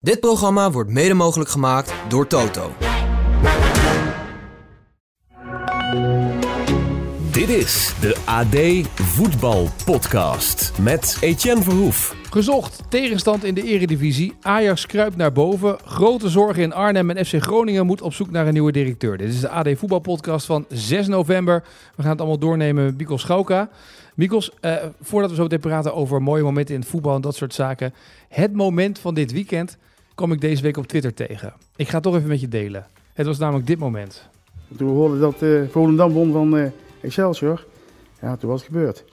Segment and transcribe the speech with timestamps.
[0.00, 2.72] Dit programma wordt mede mogelijk gemaakt door Toto.
[7.32, 12.16] Dit is de AD Voetbal Podcast met Etienne Verhoef.
[12.30, 14.34] Gezocht tegenstand in de eredivisie.
[14.40, 15.78] Ajax kruipt naar boven.
[15.84, 19.16] Grote zorgen in Arnhem en FC Groningen moet op zoek naar een nieuwe directeur.
[19.16, 21.64] Dit is de AD Voetbalpodcast van 6 november.
[21.96, 23.68] We gaan het allemaal doornemen met Mikos Schauka.
[24.14, 27.36] Mikos, eh, voordat we zo meteen praten over mooie momenten in het voetbal en dat
[27.36, 27.94] soort zaken.
[28.28, 29.78] Het moment van dit weekend
[30.18, 31.52] kwam ik deze week op Twitter tegen.
[31.76, 32.86] Ik ga het toch even met je delen.
[33.12, 34.28] Het was namelijk dit moment.
[34.76, 36.70] Toen we hoorden dat eh Volendam won van eh,
[37.00, 37.66] Excelsior,
[38.20, 39.04] ja, toen was het gebeurd.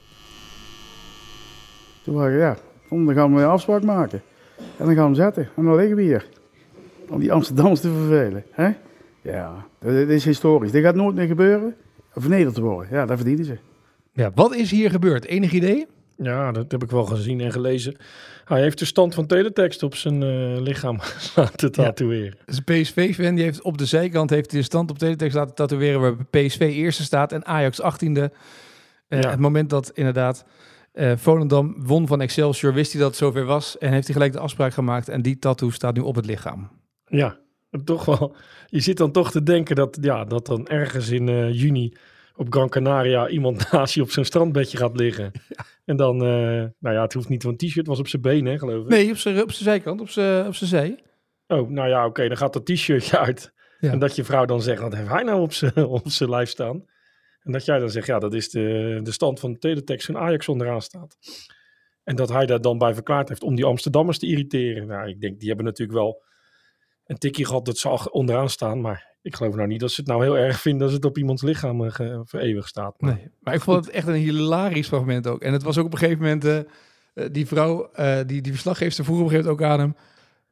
[2.04, 2.58] Toen waren we, ja,
[2.90, 4.22] dan gaan we een afspraak maken.
[4.58, 5.50] En dan gaan we hem zetten.
[5.56, 6.28] En dan liggen we hier.
[7.10, 8.44] Om die Amsterdammers te vervelen.
[8.52, 8.72] Hè?
[9.22, 10.72] Ja, dat, dat is historisch.
[10.72, 11.76] Dit gaat nooit meer gebeuren.
[12.14, 12.88] Vernederd te worden.
[12.92, 13.58] Ja, dat verdienen ze.
[14.12, 15.26] Ja, wat is hier gebeurd?
[15.26, 15.88] Enig idee?
[16.18, 17.96] Ja, dat heb ik wel gezien en gelezen.
[18.46, 21.00] Hij heeft de stand van teletext op zijn eh, lichaam
[21.36, 22.38] laten tatoeëren.
[22.46, 23.36] Een PSV-fan.
[23.36, 27.04] Die heeft op de zijkant heeft de stand op teletext laten tatoeëren waar PSV eerste
[27.04, 28.22] staat en Ajax 18e.
[29.08, 29.30] Eh, Ja.
[29.30, 30.46] Het moment dat inderdaad
[30.92, 34.34] eh Volendam won van Excelsior, wist hij dat het zover was en heeft hij gelijk
[34.34, 35.10] de afspraak gemaakt.
[35.10, 36.70] En die tattoo staat nu op het lichaam.
[37.06, 37.38] Ja,
[37.86, 38.36] toch wel.
[38.68, 41.94] Je zit dan toch te denken dat, ja, dat dan ergens in juni
[42.36, 45.32] op Gran Canaria iemand naast je op zijn strandbedje gaat liggen.
[45.86, 48.52] En dan, eh, nou ja, het hoeft niet van een t-shirt, was op zijn benen,
[48.52, 48.90] hè, geloof ik.
[48.90, 51.04] Nee, op zijn op zijn zijkant, op zijn op zijn zij.
[51.48, 53.54] Oh, nou ja, oké, dan gaat dat t-shirtje uit.
[53.80, 53.92] Ja.
[53.92, 56.50] En dat je vrouw dan zegt, wat heeft hij nou op zijn, op zijn lijf
[56.50, 56.86] staan?
[57.42, 60.18] En dat jij dan zegt, ja, dat is de, de stand van de teletext van
[60.18, 61.18] Ajax onderaan staat.
[62.04, 64.88] En dat hij daar dan bij verklaard heeft om die Amsterdammers te irriteren.
[64.88, 66.24] Nou, ik denk, die hebben natuurlijk wel
[67.06, 68.82] een tikje gehad dat ze onderaan staan.
[68.82, 71.18] Maar ik geloof nou niet dat ze het nou heel erg vinden als het op
[71.18, 72.96] iemands lichaam eh, ge- vereeuwigd staat.
[73.00, 75.42] Maar Nee, maar ik vond het echt een hilarisch fragment ook.
[75.42, 76.66] En het was ook op een gegeven moment, eh, eh,
[77.32, 79.96] die vrouw, eh, die, die verslaggeefster vroeg op een gegeven moment ook aan hem,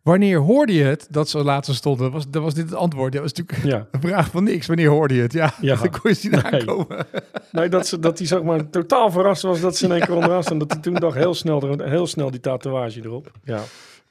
[0.02, 2.12] wanneer hoorde je het dat ze laatst stonden?
[2.12, 3.14] Was, dat was dit het antwoord.
[3.14, 4.68] Dat was natuurlijk Ja, een vraag van niks.
[4.68, 5.34] Wanneer hoorde je het?
[5.34, 5.76] Ja, Ja.
[5.82, 6.42] dan kon je zien Nee.
[6.44, 7.06] aankomen.
[7.52, 10.16] nee, dat, ze, dat hij zeg maar totaal verrast was dat ze in één keer
[10.16, 10.58] onderaan staan.
[10.58, 13.32] Dat hij toen dacht, heel snel, heel snel die tatoeage erop.
[13.44, 13.62] Ja,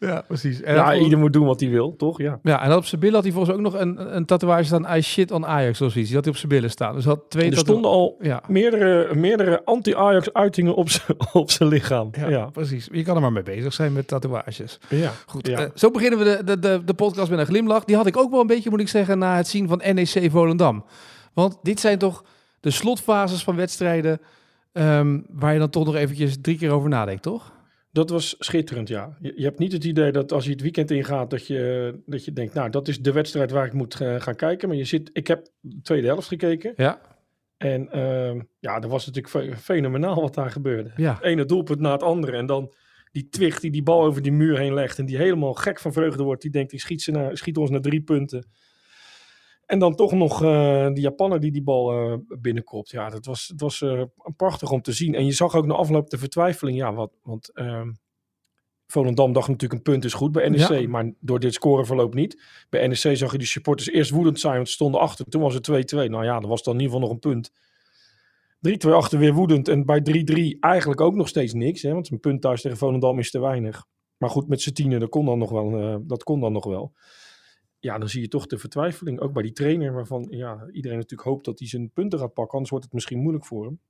[0.09, 0.61] Ja, precies.
[0.63, 2.19] En, ja ieder moet doen wat hij wil, toch?
[2.19, 2.39] Ja.
[2.43, 4.97] ja, en op zijn billen had hij volgens mij ook nog een, een tatoeage staan,
[4.97, 6.07] I shit on Ajax of zoiets.
[6.11, 6.95] Die had hij op zijn billen staan.
[6.95, 8.43] Dus had twee Er stonden al Ja.
[8.49, 12.09] meerdere, meerdere anti-Ajax-uitingen op zijn op zijn lichaam.
[12.13, 12.89] Ja, Ja, precies.
[12.93, 14.79] Je kan er maar mee bezig zijn met tatoeages.
[14.89, 15.11] ja.
[15.27, 15.59] Goed, Ja.
[15.59, 17.85] eh, zo beginnen we de, de, de, de podcast met een glimlach.
[17.85, 20.31] Die had ik ook wel een beetje, moet ik zeggen, na het zien van NEC
[20.31, 20.85] Volendam.
[21.33, 22.25] Want dit zijn toch
[22.61, 24.21] de slotfases van wedstrijden
[24.73, 27.53] ehm, waar je dan toch nog eventjes drie keer over nadenkt, toch?
[27.93, 29.17] Dat was schitterend, ja.
[29.21, 32.25] Je, je hebt niet het idee dat als je het weekend ingaat, dat je, dat
[32.25, 34.69] je denkt, nou, dat is de wedstrijd waar ik moet eh, gaan kijken.
[34.69, 36.73] Maar je zit, ik heb de tweede helft gekeken.
[36.77, 37.01] Ja.
[37.57, 40.93] En ehm, ja, dat was natuurlijk fe- fenomenaal wat daar gebeurde.
[40.97, 41.15] Ja.
[41.15, 42.37] Het ene doelpunt na het andere.
[42.37, 42.75] En dan
[43.13, 44.99] die Twicht die die bal over die muur heen legt.
[44.99, 46.43] En die helemaal gek van vreugde wordt.
[46.43, 48.47] Die denkt, ik schiet, ze naar, schiet ons naar drie punten.
[49.73, 52.91] En dan toch nog eh die Japaner die die bal eh binnenkopt.
[52.91, 54.03] Ja, dat was, het was eh,
[54.37, 55.15] prachtig om te zien.
[55.15, 56.77] En je zag ook na afloop de vertwijfeling.
[56.77, 57.93] Ja, wat, want ehm,
[58.87, 60.69] Volendam dacht natuurlijk een punt is goed bij NEC.
[60.69, 60.89] Ja.
[60.89, 62.43] Maar door dit scoreverloop niet.
[62.69, 64.55] Bij NEC zag je die supporters eerst woedend zijn.
[64.55, 65.25] Want ze stonden achter.
[65.25, 66.11] Toen was het 2-2.
[66.11, 67.53] Nou ja, dat was dan in ieder geval nog een punt.
[68.89, 69.69] 3-2 achter weer woedend.
[69.69, 70.03] En bij
[70.57, 71.83] 3-3 eigenlijk ook nog steeds niks.
[71.83, 73.87] Hè, want een punt thuis tegen Volendam is te weinig.
[74.17, 76.03] Maar goed, met z'n tienen, dat kon dan nog wel.
[76.07, 76.93] dat kon dan nog wel.
[77.83, 79.21] Ja, dan zie je toch de vertwijfeling.
[79.21, 82.53] Ook bij die trainer, waarvan ja, iedereen natuurlijk hoopt dat hij zijn punten gaat pakken.
[82.53, 83.81] Anders wordt het misschien moeilijk voor hem.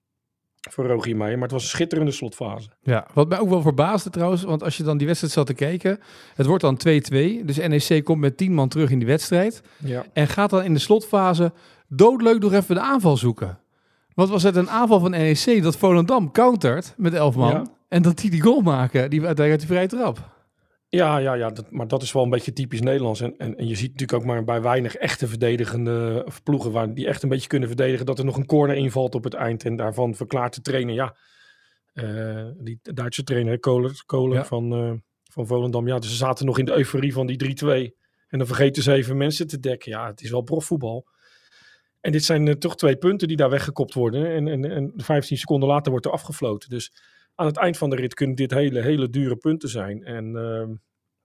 [0.70, 1.38] Voor Rogier Meijer.
[1.38, 2.68] Maar het was een schitterende slotfase.
[2.82, 5.54] Ja, wat mij ook wel verbaasde trouwens, want als je dan die wedstrijd zat te
[5.54, 5.98] kijken,
[6.34, 7.44] het wordt dan 2-2.
[7.44, 9.62] Dus NEC komt met 10 man terug in die wedstrijd.
[9.84, 10.04] Ja.
[10.12, 11.52] En gaat dan in de slotfase
[11.88, 13.58] doodleuk nog even de aanval zoeken.
[14.14, 17.50] Wat was het een aanval van NEC dat Volendam countert met 11 man.
[17.50, 17.66] Ja.
[17.88, 20.31] En dat die die goal maken, die uiteindelijk uit die vrije trap.
[20.94, 23.20] Ja, ja, ja dat, maar dat is wel een beetje typisch Nederlands.
[23.20, 27.06] En, en, en je ziet natuurlijk ook maar bij weinig echte verdedigende ploegen waar die
[27.06, 29.64] echt een beetje kunnen verdedigen, dat er nog een corner invalt op het eind.
[29.64, 31.16] En daarvan verklaart de trainer, ja,
[31.92, 34.44] eh, die Duitse trainer Kohler, Kohler Ja.
[34.44, 34.92] van, eh,
[35.30, 37.94] van Volendam, ja, dus ze zaten nog in de euforie van die 3-2.
[38.28, 39.90] En dan vergeten ze even mensen te dekken.
[39.90, 41.06] Ja, het is wel profvoetbal.
[42.00, 44.26] En dit zijn eh, toch twee punten die daar weggekopt worden.
[44.26, 46.70] En, en, en 15 seconden later wordt er afgefloten.
[46.70, 46.92] Dus
[47.42, 50.04] aan het eind van de rit kunnen dit hele, hele dure punten zijn.
[50.04, 50.70] En ehm,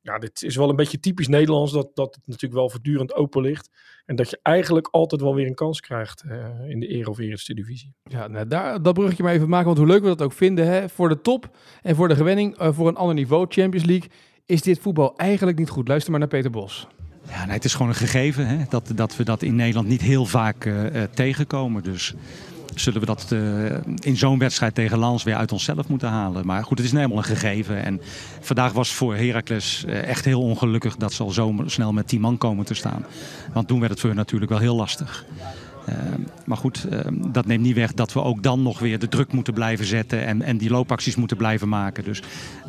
[0.01, 3.41] ja, dit is wel een beetje typisch Nederlands dat, dat het natuurlijk wel voortdurend open
[3.41, 3.69] ligt.
[4.05, 7.17] En dat je eigenlijk altijd wel weer een kans krijgt eh, in de Ere of
[7.17, 7.93] Eerste Divisie.
[8.03, 10.67] Ja, nou, daar, dat bruggetje maar even maken, want hoe leuk we dat ook vinden.
[10.67, 10.89] Hè?
[10.89, 14.09] Voor de top en voor de gewenning, eh, voor een ander niveau, Champions League,
[14.45, 15.87] is dit voetbal eigenlijk niet goed.
[15.87, 16.87] Luister maar naar Peter Bos.
[17.29, 20.01] Ja, nee, het is gewoon een gegeven hè, dat, dat we dat in Nederland niet
[20.01, 21.83] heel vaak eh, eh, tegenkomen.
[21.83, 22.15] Dus
[22.75, 26.45] zullen we dat uh, in zo'n wedstrijd tegen Lans weer uit onszelf moeten halen.
[26.45, 27.83] Maar goed, het is helemaal een gegeven.
[27.83, 28.01] En
[28.41, 32.37] vandaag was voor Heracles echt heel ongelukkig dat ze al zo snel met 10 man
[32.37, 33.05] komen te staan.
[33.53, 35.25] Want toen werd het voor hun natuurlijk wel heel lastig.
[35.89, 35.95] Uh,
[36.45, 36.87] maar goed,
[37.27, 40.25] dat neemt niet weg dat we ook dan nog weer de druk moeten blijven zetten
[40.25, 42.03] en, en die loopacties moeten blijven maken.
[42.03, 42.21] Dus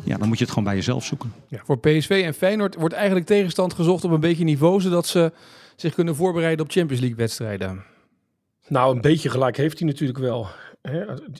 [0.03, 1.33] ja, dan moet je het gewoon bij jezelf zoeken.
[1.47, 5.31] Ja, voor PSV en Feyenoord wordt eigenlijk tegenstand gezocht op een beetje niveau, zodat ze
[5.75, 7.83] zich kunnen voorbereiden op Champions League wedstrijden.
[8.69, 10.47] Nou, een beetje gelijk heeft hij natuurlijk wel.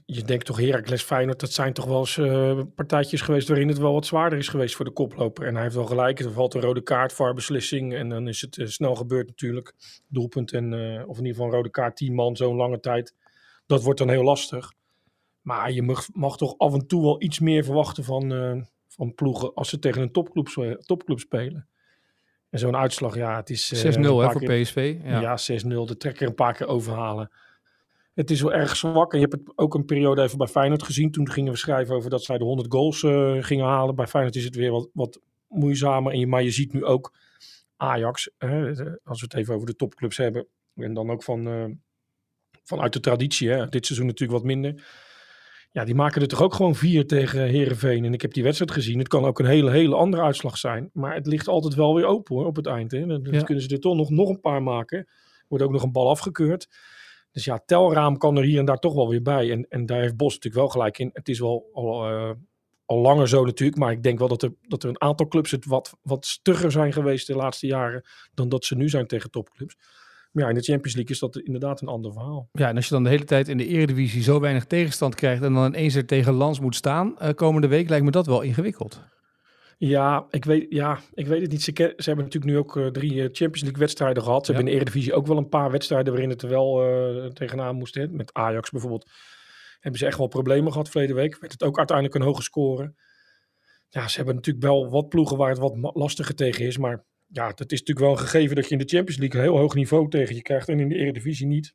[0.05, 3.77] Je denkt toch Heracles Feyenoord, dat zijn toch wel eens uh, partijtjes geweest waarin het
[3.77, 5.45] wel wat zwaarder is geweest voor de koploper.
[5.45, 8.57] En hij heeft wel gelijk, er valt een rode kaart beslissing en dan is het
[8.57, 9.73] uh, snel gebeurd natuurlijk.
[10.07, 13.15] Doelpunt en, uh, of in ieder geval een rode kaart, 10 man, zo'n lange tijd.
[13.65, 14.73] Dat wordt dan heel lastig.
[15.41, 19.53] Maar je mag, mag toch af en toe wel iets meer verwachten van, van ploegen
[19.53, 21.67] als ze tegen een topclub, topclub spelen.
[22.49, 23.85] En zo'n uitslag, ja, het is...
[23.85, 24.97] 6-0 voor PSV.
[25.03, 25.67] Ja, ja 6-0.
[25.67, 27.29] De trekker een paar keer overhalen
[28.19, 29.13] het is wel erg zwak.
[29.13, 31.11] En je hebt het ook een periode even bij Feyenoord gezien.
[31.11, 33.95] Toen gingen we schrijven over dat zij de 100 goals uh, gingen halen.
[33.95, 36.11] Bij Feyenoord is het weer wat, wat moeizamer.
[36.11, 37.13] En je, maar je ziet nu ook
[37.77, 38.29] Ajax,
[39.03, 40.47] als we het even over de topclubs hebben.
[40.75, 41.65] En dan ook van, uh,
[42.63, 43.49] vanuit de traditie.
[43.49, 44.85] Hè, dit seizoen natuurlijk wat minder.
[45.71, 48.05] Ja, die maken er toch ook gewoon vier tegen Herenveen.
[48.05, 48.97] En ik heb die wedstrijd gezien.
[48.97, 50.89] Het kan ook een hele, hele andere uitslag zijn.
[50.93, 52.91] Maar het ligt altijd wel weer open hoor, op het eind.
[52.91, 53.05] Hè.
[53.07, 53.43] Dan ja.
[53.43, 55.07] kunnen ze er toch nog, nog een paar maken.
[55.47, 56.67] Wordt ook nog een bal afgekeurd.
[57.31, 59.51] Dus ja, telraam kan er hier en daar toch wel weer bij.
[59.51, 61.09] En, en daar heeft Bos natuurlijk wel gelijk in.
[61.13, 62.31] Het is wel al, uh,
[62.85, 63.79] al langer zo natuurlijk.
[63.79, 66.71] Maar ik denk wel dat er, dat er een aantal clubs het wat, wat stugger
[66.71, 68.05] zijn geweest de laatste jaren.
[68.33, 69.75] Dan dat ze nu zijn tegen topclubs.
[70.31, 72.49] Maar ja, in de Champions League is dat inderdaad een ander verhaal.
[72.51, 75.43] Ja, en als je dan de hele tijd in de Eredivisie zo weinig tegenstand krijgt.
[75.43, 77.15] en dan ineens er tegen Lans moet staan.
[77.21, 79.01] Uh, komende week lijkt me dat wel ingewikkeld.
[79.77, 81.61] Ja, ik weet, ja, ik weet het niet.
[81.61, 84.45] Ze, ze hebben natuurlijk nu ook uh, drie uh, Champions League wedstrijden gehad.
[84.45, 84.57] Ze ja.
[84.57, 87.75] hebben in de Eredivisie ook wel een paar wedstrijden waarin het er wel uh, tegenaan
[87.75, 87.95] moest.
[87.95, 88.07] Hè.
[88.07, 89.09] Met Ajax bijvoorbeeld
[89.79, 91.39] hebben ze echt wel problemen gehad verleden week.
[91.39, 92.93] Werd het ook uiteindelijk een hoge score.
[93.89, 96.77] Ja, ze hebben natuurlijk wel wat ploegen waar het wat lastiger tegen is.
[96.77, 99.45] Maar ja, het is natuurlijk wel een gegeven dat je in de Champions League een
[99.45, 100.69] heel hoog niveau tegen je krijgt.
[100.69, 101.73] En in de Eredivisie niet.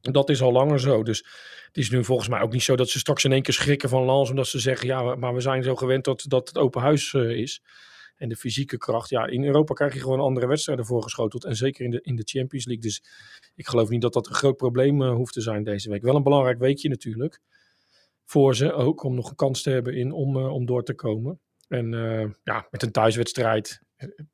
[0.00, 1.02] Dat is al langer zo.
[1.02, 1.18] Dus
[1.66, 3.88] het is nu volgens mij ook niet zo dat ze straks in één keer schrikken
[3.88, 4.30] van Lans.
[4.30, 7.30] Omdat ze zeggen, ja, maar we zijn zo gewend dat, dat het open huis uh,
[7.30, 7.62] is.
[8.16, 9.08] En de fysieke kracht.
[9.08, 11.44] Ja, in Europa krijg je gewoon andere wedstrijden voorgeschoteld.
[11.44, 12.84] En zeker in de, in de Champions League.
[12.84, 13.02] Dus
[13.54, 16.02] ik geloof niet dat dat een groot probleem uh, hoeft te zijn deze week.
[16.02, 17.40] Wel een belangrijk weekje natuurlijk.
[18.24, 19.02] Voor ze ook.
[19.02, 21.40] Om nog een kans te hebben in, om, uh, om door te komen.
[21.68, 21.90] En
[22.44, 23.80] ja, met een thuiswedstrijd.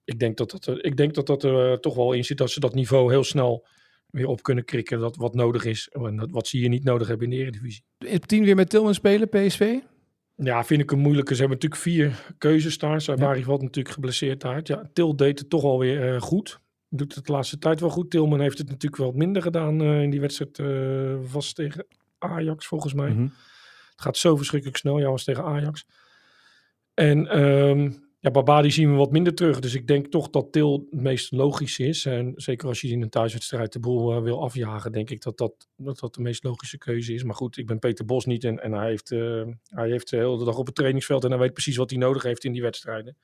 [0.04, 2.38] Ik denk dat dat, ik denk dat, dat er toch wel in zit.
[2.38, 3.66] Dat ze dat niveau heel snel
[4.10, 5.88] weer op kunnen krikken dat wat nodig is.
[5.88, 7.84] En wat zie je niet nodig hebben in de Eredivisie.
[7.98, 9.78] Is tien weer met Tilman spelen, PSV?
[10.36, 11.34] Ja, vind ik een moeilijke.
[11.34, 13.00] Ze hebben natuurlijk vier keuzes daar.
[13.00, 13.44] Sabari ja.
[13.44, 14.68] valt natuurlijk geblesseerd uit.
[14.68, 16.60] Ja, Til deed het toch alweer uh, goed.
[16.88, 18.10] Doet het de laatste tijd wel goed.
[18.10, 20.58] Tilman heeft het natuurlijk wel minder gedaan uh, in die wedstrijd.
[20.58, 21.86] Uh, was tegen
[22.18, 23.08] Ajax volgens mij.
[23.08, 23.32] Mm -hmm.
[23.90, 24.98] Het gaat zo verschrikkelijk snel.
[24.98, 25.86] Ja, was tegen Ajax.
[26.94, 29.60] En um, ja, Babadi zien we wat minder terug.
[29.60, 32.06] Dus ik denk toch dat Til het meest logisch is.
[32.06, 35.38] En zeker als je in een thuiswedstrijd de boel uh, wil afjagen, denk ik dat
[35.38, 37.22] dat, dat de meest logische keuze is.
[37.22, 40.16] Maar goed, ik ben Peter Bos niet en, en hij, heeft, uh, hij heeft de
[40.16, 42.62] hele dag op het trainingsveld en hij weet precies wat hij nodig heeft in die
[42.62, 43.16] wedstrijden.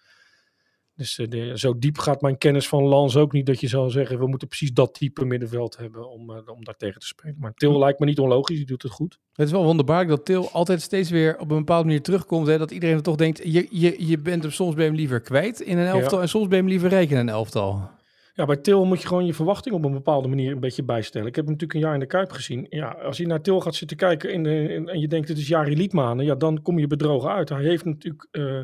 [0.95, 4.19] Dus de, zo diep gaat mijn kennis van Lans ook niet dat je zou zeggen,
[4.19, 7.37] we moeten precies dat type middenveld hebben om, uh, om daar tegen te spelen.
[7.39, 9.19] Maar Til lijkt me niet onlogisch, die doet het goed.
[9.33, 12.47] Het is wel wonderbaarlijk dat Til altijd steeds weer op een bepaalde manier terugkomt.
[12.47, 12.59] Hè?
[12.59, 15.61] Dat iedereen er toch denkt, je, je, je bent hem soms bij hem liever kwijt
[15.61, 16.23] in een elftal ja.
[16.23, 17.91] en soms bij hem liever rijk in een elftal.
[18.35, 21.27] Ja, bij Til moet je gewoon je verwachting op een bepaalde manier een beetje bijstellen.
[21.27, 22.67] Ik heb hem natuurlijk een jaar in de Kuip gezien.
[22.69, 25.39] Ja, als je naar Til gaat zitten kijken in de, in, en je denkt het
[25.39, 27.49] is Jari Liedmanen, ja, dan kom je bedrogen uit.
[27.49, 28.63] Hij heeft natuurlijk, uh,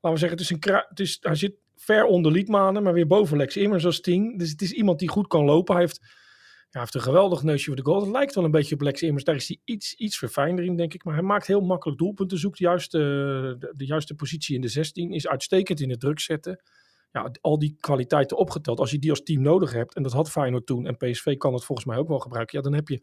[0.00, 3.06] laten we zeggen, het is een het is, hij zit ver onder Liedmanen, maar weer
[3.06, 4.36] boven Lex Immers als tien.
[4.36, 5.74] Dus het is iemand die goed kan lopen.
[5.74, 6.00] Hij heeft,
[6.70, 8.00] ja, heeft een geweldig neusje voor de goal.
[8.00, 9.24] Het lijkt wel een beetje op Lex Immers.
[9.24, 11.04] Daar is hij iets, iets verfijnder in, denk ik.
[11.04, 12.38] Maar hij maakt heel makkelijk doelpunten.
[12.38, 15.12] Zoekt juist de, de, de juiste positie in de 16.
[15.12, 16.62] Is uitstekend in het druk zetten.
[17.12, 18.78] Ja, al die kwaliteiten opgeteld.
[18.80, 21.52] Als je die als team nodig hebt, en dat had Feyenoord toen, en PSV kan
[21.52, 22.56] het volgens mij ook wel gebruiken.
[22.58, 23.02] Ja, dan heb je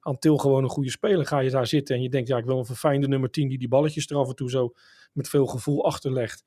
[0.00, 1.26] aan Til gewoon een goede speler.
[1.26, 3.58] Ga je daar zitten en je denkt, ja, ik wil een verfijnde nummer 10 die
[3.58, 4.72] die balletjes er af en toe zo
[5.12, 6.44] met veel gevoel achterlegt.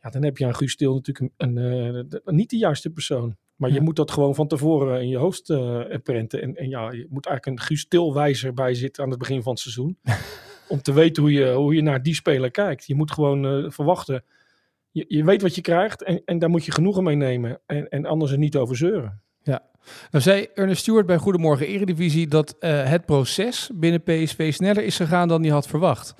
[0.00, 3.36] Ja, dan heb je aan Guus Stil natuurlijk een, een, een, niet de juiste persoon.
[3.56, 3.74] Maar ja.
[3.74, 6.42] je moet dat gewoon van tevoren in je hoofd uh, prenten.
[6.42, 9.52] En, en, ja, je moet eigenlijk een Guus Stil-wijzer bij zitten aan het begin van
[9.52, 9.98] het seizoen.
[10.68, 12.86] om te weten hoe je, hoe je naar die speler kijkt.
[12.86, 14.24] Je moet gewoon uh, verwachten.
[14.90, 17.60] Je, je weet wat je krijgt en, en daar moet je genoegen mee nemen.
[17.66, 19.22] En, en anders er niet over zeuren.
[19.46, 19.62] Ja,
[20.10, 24.96] nou zei Ernest Stewart bij Goedemorgen Eredivisie dat uh, het proces binnen PSV sneller is
[24.96, 26.14] gegaan dan hij had verwacht.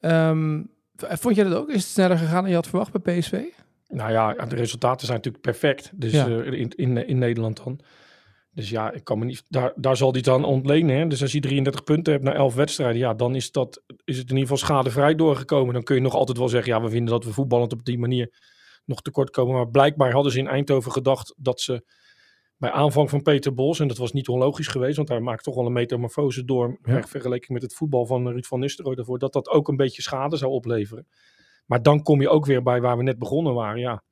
[0.00, 1.68] Um, Vond je dat ook?
[1.68, 3.42] Is het sneller gegaan dan je had verwacht bij PSV?
[3.88, 5.90] Nou ja, de resultaten zijn natuurlijk perfect.
[5.94, 6.28] Dus ja.
[6.28, 7.80] uh, in, in, in Nederland dan.
[8.54, 10.96] Dus ja, ik kan me niet, daar, daar zal hij aan ontlenen.
[10.96, 11.06] Hè?
[11.06, 14.30] Dus als je 33 punten hebt na 11 wedstrijden, ja, dan is, dat, is het
[14.30, 15.74] in ieder geval schadevrij doorgekomen.
[15.74, 17.98] Dan kun je nog altijd wel zeggen, ja, we vinden dat we voetballend op die
[17.98, 18.32] manier
[18.84, 19.54] nog tekort komen.
[19.54, 21.84] Maar blijkbaar hadden ze in Eindhoven gedacht dat ze
[22.62, 25.54] bij aanvang van Peter Bos, en dat was niet onlogisch geweest, want hij maakt toch
[25.54, 27.02] wel een metamorfose door, Ja.
[27.02, 30.36] vergeleken met het voetbal van Ruud van Nistelrooy daarvoor, dat dat ook een beetje schade
[30.36, 31.06] zou opleveren.
[31.66, 34.02] Maar dan kom je ook weer bij waar we net begonnen waren, ja.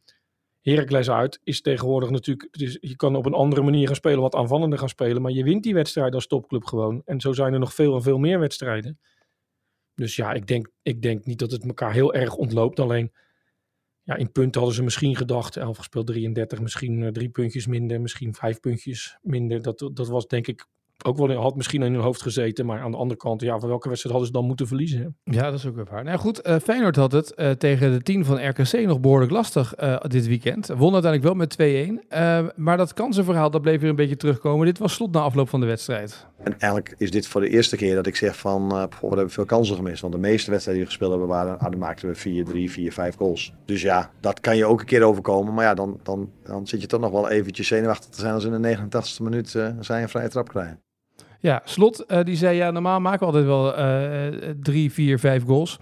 [0.61, 4.35] Heracles uit is tegenwoordig natuurlijk, is, je kan op een andere manier gaan spelen, wat
[4.35, 7.02] aanvallender gaan spelen, maar je wint die wedstrijd als topclub gewoon.
[7.04, 8.99] En zo zijn er nog veel en veel meer wedstrijden.
[9.95, 13.12] Dus ja, ik denk, ik denk niet dat het elkaar heel erg ontloopt, alleen
[14.11, 18.00] ja, in punten hadden ze misschien gedacht, 11 gespeeld 33, misschien eh, drie puntjes minder,
[18.00, 19.62] misschien vijf puntjes minder.
[19.62, 20.67] Dat, dat was denk ik
[21.05, 23.69] ook wel, had misschien in hun hoofd gezeten, maar aan de andere kant, ja, voor
[23.69, 25.17] welke wedstrijd hadden ze dan moeten verliezen?
[25.25, 26.05] Ja, dat is ook weer waar.
[26.05, 29.75] Nou goed, eh, Feyenoord had het eh, tegen de 10 van RKC nog behoorlijk lastig
[30.02, 30.67] dit weekend.
[30.67, 32.07] Won uiteindelijk wel met 2-1.
[32.09, 34.67] Eh, maar dat kansenverhaal, dat bleef weer een beetje terugkomen.
[34.67, 36.26] Dit was slot na afloop van de wedstrijd.
[36.42, 39.30] En eigenlijk is dit voor de eerste keer dat ik zeg van, poh, we hebben
[39.30, 40.00] veel kansen gemist.
[40.00, 42.70] Want de meeste wedstrijden die we gespeeld hebben, waren, ah, dan maakten we 4, 3,
[42.70, 43.52] 4, 5 goals.
[43.64, 45.54] Dus ja, dat kan je ook een keer overkomen.
[45.54, 48.44] Maar ja, dan, dan, dan zit je toch nog wel eventjes zenuwachtig te zijn als
[48.44, 50.80] in de 89ste minuut eh zij een vrije trap krijgen.
[51.38, 53.75] Ja, Slot, eh, die zei ja, normaal maken we altijd wel
[54.61, 55.78] drie, vier, vijf goals.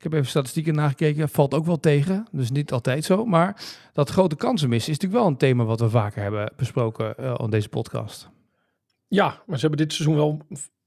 [0.00, 2.26] Ik heb even statistieken nagekeken, valt ook wel tegen.
[2.32, 3.24] Dus niet altijd zo.
[3.24, 7.14] Maar dat grote kansen missen is natuurlijk wel een thema wat we vaker hebben besproken
[7.20, 8.28] uh, in deze podcast.
[9.10, 10.40] Ja, maar ze hebben dit seizoen wel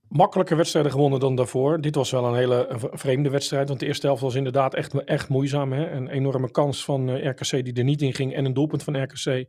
[0.08, 1.82] makkelijker wedstrijden gewonnen dan daarvoor.
[1.82, 5.30] Dit was wel een hele vreemde wedstrijd, want de eerste helft was inderdaad echt, echt
[5.30, 5.72] moeizaam.
[5.72, 5.92] Hè?
[5.92, 9.04] Een enorme kans van uh, RKC die er niet in ging en een doelpunt van
[9.04, 9.46] RKC.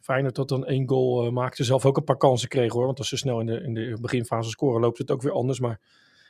[0.00, 2.86] Feyenoord dat dan één goal uh, maakte, zelf ook een paar kansen kreeg hoor.
[2.86, 5.60] Want als ze snel in de, in de beginfase scoren, loopt het ook weer anders.
[5.60, 5.80] Maar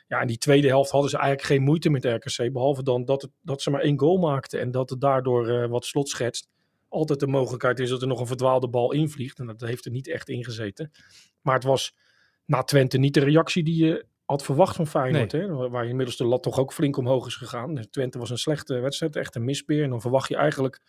[0.07, 2.53] ja, in die tweede helft hadden ze eigenlijk geen moeite met RKC.
[2.53, 5.67] Behalve dan dat, het, dat ze maar één goal maakten en dat het daardoor uh,
[5.67, 6.47] wat slot schetst.
[6.89, 9.39] Altijd de mogelijkheid is dat er nog een verdwaalde bal invliegt.
[9.39, 10.91] En dat heeft er niet echt in gezeten.
[11.41, 11.95] Maar het was
[12.45, 15.31] na Twente niet de reactie die je had verwacht van Feyenoord.
[15.31, 15.41] Nee.
[15.41, 15.69] Hè?
[15.69, 17.87] Waar inmiddels de lat toch ook flink omhoog is gegaan.
[17.89, 19.83] Twente was een slechte wedstrijd, echt een mispeer.
[19.83, 20.81] En dan verwacht je eigenlijk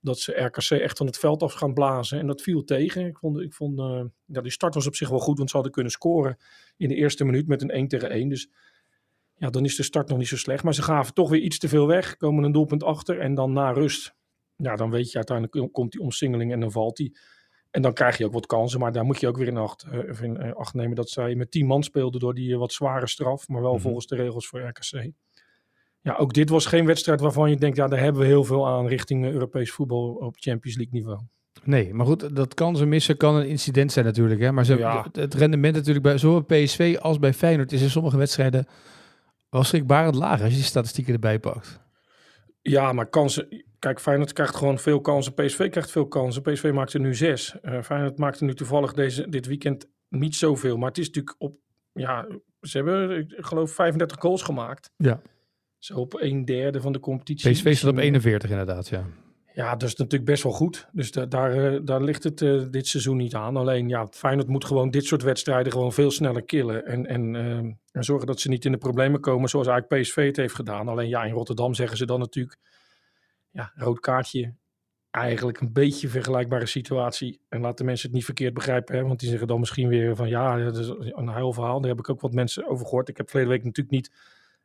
[0.00, 2.18] dat ze RKC echt van het veld af gaan blazen.
[2.18, 3.06] En dat viel tegen.
[3.06, 5.54] Ik vond, ik vond uh, ja, die start was op zich wel goed, want ze
[5.54, 6.36] hadden kunnen scoren
[6.76, 8.28] in de eerste minuut met een 1 tegen 1.
[8.28, 8.50] Dus
[9.34, 10.64] ja, dan is de start nog niet zo slecht.
[10.64, 13.52] Maar ze gaven toch weer iets te veel weg, komen een doelpunt achter en dan
[13.52, 14.14] na rust.
[14.56, 17.18] Ja, dan weet je uiteindelijk komt die omsingeling en dan valt die.
[17.70, 19.86] En dan krijg je ook wat kansen, maar daar moet je ook weer in acht,
[19.92, 23.08] uh, in, uh, acht nemen dat zij met 10 man speelden door die wat zware
[23.08, 23.84] straf, maar wel mm -hmm.
[23.84, 25.10] volgens de regels voor RKC.
[26.00, 28.66] Ja, ook dit was geen wedstrijd waarvan je denkt, ja, daar hebben we heel veel
[28.66, 31.20] aan richting Europees voetbal op Champions League niveau.
[31.64, 34.40] Nee, maar goed, dat kan ze missen, kan een incident zijn natuurlijk.
[34.40, 34.52] Hè?
[34.52, 35.06] Maar ze, ja.
[35.12, 38.66] het rendement natuurlijk bij zowel PSV als bij Feyenoord is in sommige wedstrijden
[39.50, 41.80] wel schrikbarend laag als je die statistieken erbij pakt.
[42.62, 43.64] Ja, maar kansen.
[43.78, 45.34] Kijk, Feyenoord krijgt gewoon veel kansen.
[45.34, 46.42] PSV krijgt veel kansen.
[46.42, 47.56] PSV maakt er nu zes.
[47.62, 50.76] Uh, Feyenoord maakt er nu toevallig deze, dit weekend niet zoveel.
[50.76, 51.56] Maar het is natuurlijk op.
[51.92, 52.26] Ja,
[52.60, 54.90] ze hebben, ik geloof, 35 goals gemaakt.
[54.96, 55.20] Ja.
[55.78, 57.50] Zo op een derde van de competitie.
[57.50, 59.06] PSV staat op 41 inderdaad, ja.
[59.56, 60.88] Ja, dat is natuurlijk best wel goed.
[60.92, 63.56] Dus da daar, uh, daar ligt het uh, dit seizoen niet aan.
[63.56, 66.86] Alleen, ja, Feyenoord moet gewoon dit soort wedstrijden gewoon veel sneller killen.
[66.86, 67.56] En, en, uh,
[67.92, 70.88] en zorgen dat ze niet in de problemen komen zoals eigenlijk PSV het heeft gedaan.
[70.88, 72.58] Alleen, ja, in Rotterdam zeggen ze dan natuurlijk...
[73.56, 74.54] Ja, rood kaartje.
[75.10, 77.40] Eigenlijk een beetje vergelijkbare situatie.
[77.48, 78.96] En laat de mensen het niet verkeerd begrijpen.
[78.96, 79.02] Hè?
[79.02, 80.28] Want die zeggen dan misschien weer van...
[80.28, 81.80] Ja, dat is een huilverhaal.
[81.80, 83.08] Daar heb ik ook wat mensen over gehoord.
[83.08, 84.12] Ik heb verleden week natuurlijk niet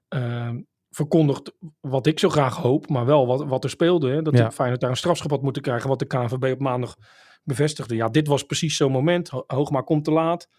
[0.07, 4.11] ehm, verkondigd wat ik zo graag hoop, maar wel wat, wat er speelde.
[4.11, 4.21] Hè?
[4.21, 4.51] Dat ja.
[4.51, 6.97] Feyenoord daar een strafschop had moeten krijgen, wat de KNVB op maandag
[7.43, 7.95] bevestigde.
[7.95, 9.29] Ja, dit was precies zo'n moment.
[9.47, 10.49] Hoogma komt te laat,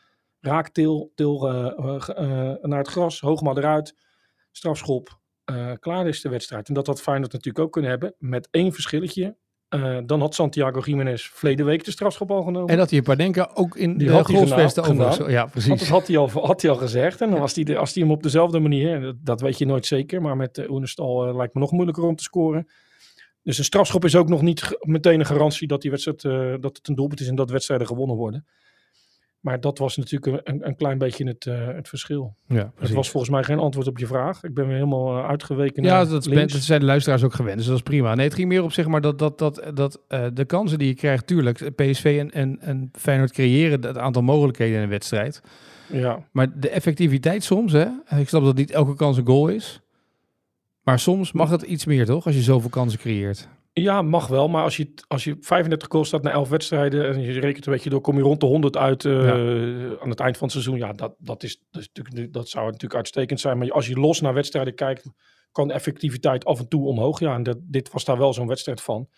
[0.41, 3.97] raakt Til, til uh, uh, uh, naar het gras, Hoogma eruit,
[4.51, 5.21] strafschop.
[5.45, 6.69] Eh, klaar is de wedstrijd.
[6.69, 9.37] En dat had Feyenoord natuurlijk ook kunnen hebben, met één verschilletje.
[9.69, 12.69] Eh, dan had Santiago Jiménez verleden week de strafschop al genomen.
[12.69, 15.31] En dat hij Padenka ook in Die de goalsvesten over.
[15.31, 15.79] Ja, Want precies.
[15.79, 17.21] dat had hij al, had hij al gezegd.
[17.21, 19.67] En dan was hij, de, als hij hem op dezelfde manier, dat, dat weet je
[19.67, 22.69] nooit zeker, maar met uh, Oenestal lijkt me nog moeilijker om te scoren.
[23.43, 26.23] Dus een strafschop is ook nog niet meteen een garantie dat, die wedstrijd,
[26.63, 28.47] dat het een doelpunt is en dat wedstrijden gewonnen worden.
[29.43, 32.35] Maar dat was natuurlijk een, een klein beetje het, eh, het verschil.
[32.47, 34.43] Ja, Het was volgens mij geen antwoord op je vraag.
[34.43, 37.35] Ik ben weer helemaal eh, uitgeweken Ja, naar dat, ben- dat zijn de luisteraars ook
[37.35, 38.15] gewend, dus dat is prima.
[38.15, 40.89] Nee, het ging meer op zeg maar dat, dat, dat, dat eh, de kansen die
[40.89, 45.43] je krijgt, tuurlijk, PSV en, en, en Feyenoord creëren het aantal mogelijkheden in een wedstrijd.
[45.89, 47.87] Ja, Maar de effectiviteit soms, hè,
[48.19, 49.81] ik snap dat niet elke kans een goal is.
[50.83, 52.27] Maar soms mag het iets meer, toch?
[52.27, 53.49] Als je zoveel kansen creëert.
[53.73, 54.49] Ja, mag wel.
[54.49, 57.73] Maar als je, als je 35 goals staat na 11 wedstrijden en je rekent een
[57.73, 59.31] beetje door, kom je rond de 100 uit eh,
[60.01, 60.77] aan het eind van het seizoen.
[60.77, 63.59] Ja, dat, dat, is, dat, is natuurlijk, dat zou natuurlijk uitstekend zijn.
[63.59, 65.07] Maar als je los naar wedstrijden kijkt,
[65.53, 67.21] kan de effectiviteit af en toe omhoog.
[67.21, 69.09] Ja, en dat, dit was daar wel zo'n wedstrijd van.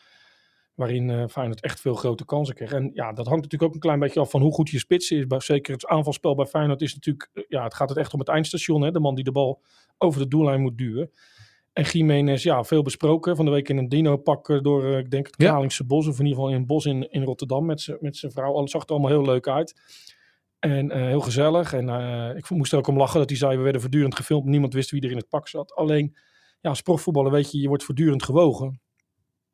[0.75, 2.73] Waarin eh Feyenoord echt veel grote kansen kreeg.
[2.73, 5.11] En ja, dat hangt natuurlijk ook een klein beetje af van hoe goed je spits
[5.11, 5.25] is.
[5.39, 7.31] Zeker het aanvalspel bij Feyenoord is natuurlijk...
[7.33, 8.83] eh, Ja, het gaat het echt om het eindstation.
[8.83, 8.91] Hè?
[8.91, 9.63] De man die de bal
[9.99, 11.11] over de doellijn moet duwen.
[11.75, 13.37] En Jiménez, ja, veel besproken.
[13.37, 15.37] Van de week in een dino-pak eh, door, eh, ik denk, het.
[15.37, 16.07] Kralingse Bos.
[16.07, 18.55] Of in ieder geval in een bos in, in Rotterdam met zijn vrouw.
[18.55, 19.81] Alles zag er allemaal heel leuk uit.
[20.59, 21.73] En eh, heel gezellig.
[21.73, 21.89] En
[22.37, 24.45] ik moest er ook om lachen dat hij zei, we werden voortdurend gefilmd.
[24.45, 25.75] Niemand wist wie er in het pak zat.
[25.75, 26.17] Alleen,
[26.61, 28.81] ja, als profvoetballer weet je, je wordt voortdurend gewogen.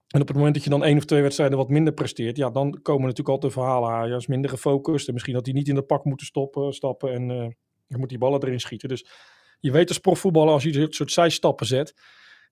[0.06, 2.50] En op het moment dat je dan één of twee wedstrijden wat minder presteert, ja,
[2.50, 3.98] dan komen natuurlijk altijd de verhalen.
[3.98, 7.12] Hij is minder gefocust en misschien had hij niet in het pak moeten stoppen, stappen
[7.12, 7.28] en
[7.88, 8.88] dan moet die ballen erin schieten.
[8.88, 9.06] Dus
[9.60, 11.94] je weet als profvoetballer, als je dit soort zijstappen zet,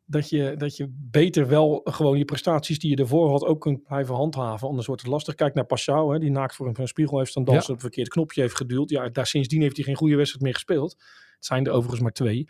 [0.05, 3.83] dat je, dat je beter wel gewoon je prestaties die je ervoor had ook kunt
[3.83, 4.69] blijven handhaven.
[4.69, 5.35] Anders wordt het lastig.
[5.35, 7.69] Kijk naar Passau, hè, die naakt voor een spiegel heeft staan dansen, Ja.
[7.75, 8.91] op het verkeerd knopje heeft geduwd.
[8.91, 10.91] Ja, daar, sindsdien heeft hij geen goede wedstrijd meer gespeeld.
[11.35, 12.45] Het zijn er overigens maar twee.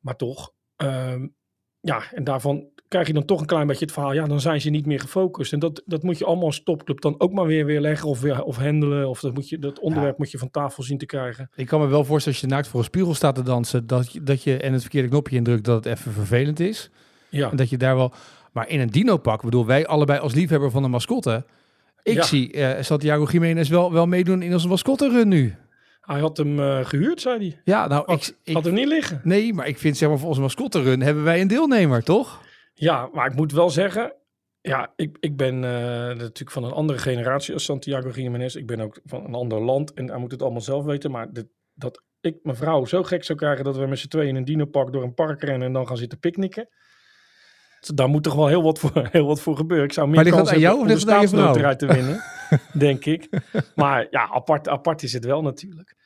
[0.00, 1.26] Maar toch, ehm,
[1.80, 4.12] ja, en daarvan krijg je dan toch een klein beetje het verhaal.
[4.12, 5.52] Ja, dan zijn ze niet meer gefocust.
[5.52, 8.42] En dat, dat moet je allemaal als topclub dan ook maar weer weerleggen of, weer,
[8.42, 9.08] of handelen.
[9.08, 11.50] Of dat, moet je, dat onderwerp moet je van tafel zien te krijgen.
[11.54, 14.12] Ik kan me wel voorstellen als je naakt voor een spiegel staat te dansen, dat
[14.12, 16.90] je, dat je en het verkeerde knopje indrukt, dat het even vervelend is.
[17.28, 18.12] Ja, En dat je daar wel.
[18.52, 21.44] Maar in een dino-pak, bedoel, wij allebei als liefhebber van de mascotte.
[22.02, 22.22] Ik Ja.
[22.22, 25.54] zie eh Santiago Jiménez wel, wel meedoen in onze mascotte-run nu.
[26.00, 27.60] hij had hem eh, gehuurd, zei hij.
[27.64, 29.20] Ja, nou, Had, ik, ik, had hem niet liggen.
[29.24, 32.40] nee, maar ik vind zeg maar voor onze mascotte-run hebben wij een deelnemer, toch?
[32.74, 34.14] Ja, maar ik moet wel zeggen,
[34.60, 35.70] ja, ik, ik ben eh,
[36.06, 38.54] natuurlijk van een andere generatie als Santiago Jiménez.
[38.54, 41.10] Ik ben ook van een ander land en hij moet het allemaal zelf weten.
[41.10, 44.28] Maar dit, dat ik mijn vrouw zo gek zou krijgen dat we met z'n tweeën
[44.28, 46.68] in een dinopak door een park rennen en dan gaan zitten picknicken.
[47.94, 49.86] Daar moet toch wel heel wat voor, heel wat voor gebeuren.
[49.86, 51.40] Ik zou meer Maar kans aan jou of ligt de het aan je vrouw?
[51.40, 52.22] staatsloterij te winnen,
[52.86, 53.28] denk ik.
[53.74, 55.96] Maar ja, apart, apart is het wel natuurlijk.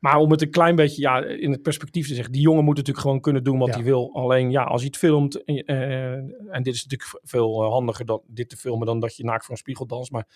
[0.00, 2.76] Maar om het een klein beetje ja, in het perspectief te zeggen, die jongen moet
[2.76, 3.74] natuurlijk gewoon kunnen doen wat Ja.
[3.74, 4.14] hij wil.
[4.14, 6.12] Alleen ja, als hij het filmt, eh, eh,
[6.48, 9.44] en dit is natuurlijk veel eh, handiger dan dit te filmen dan dat je naakt
[9.44, 10.10] voor een spiegel danst.
[10.10, 10.26] Maar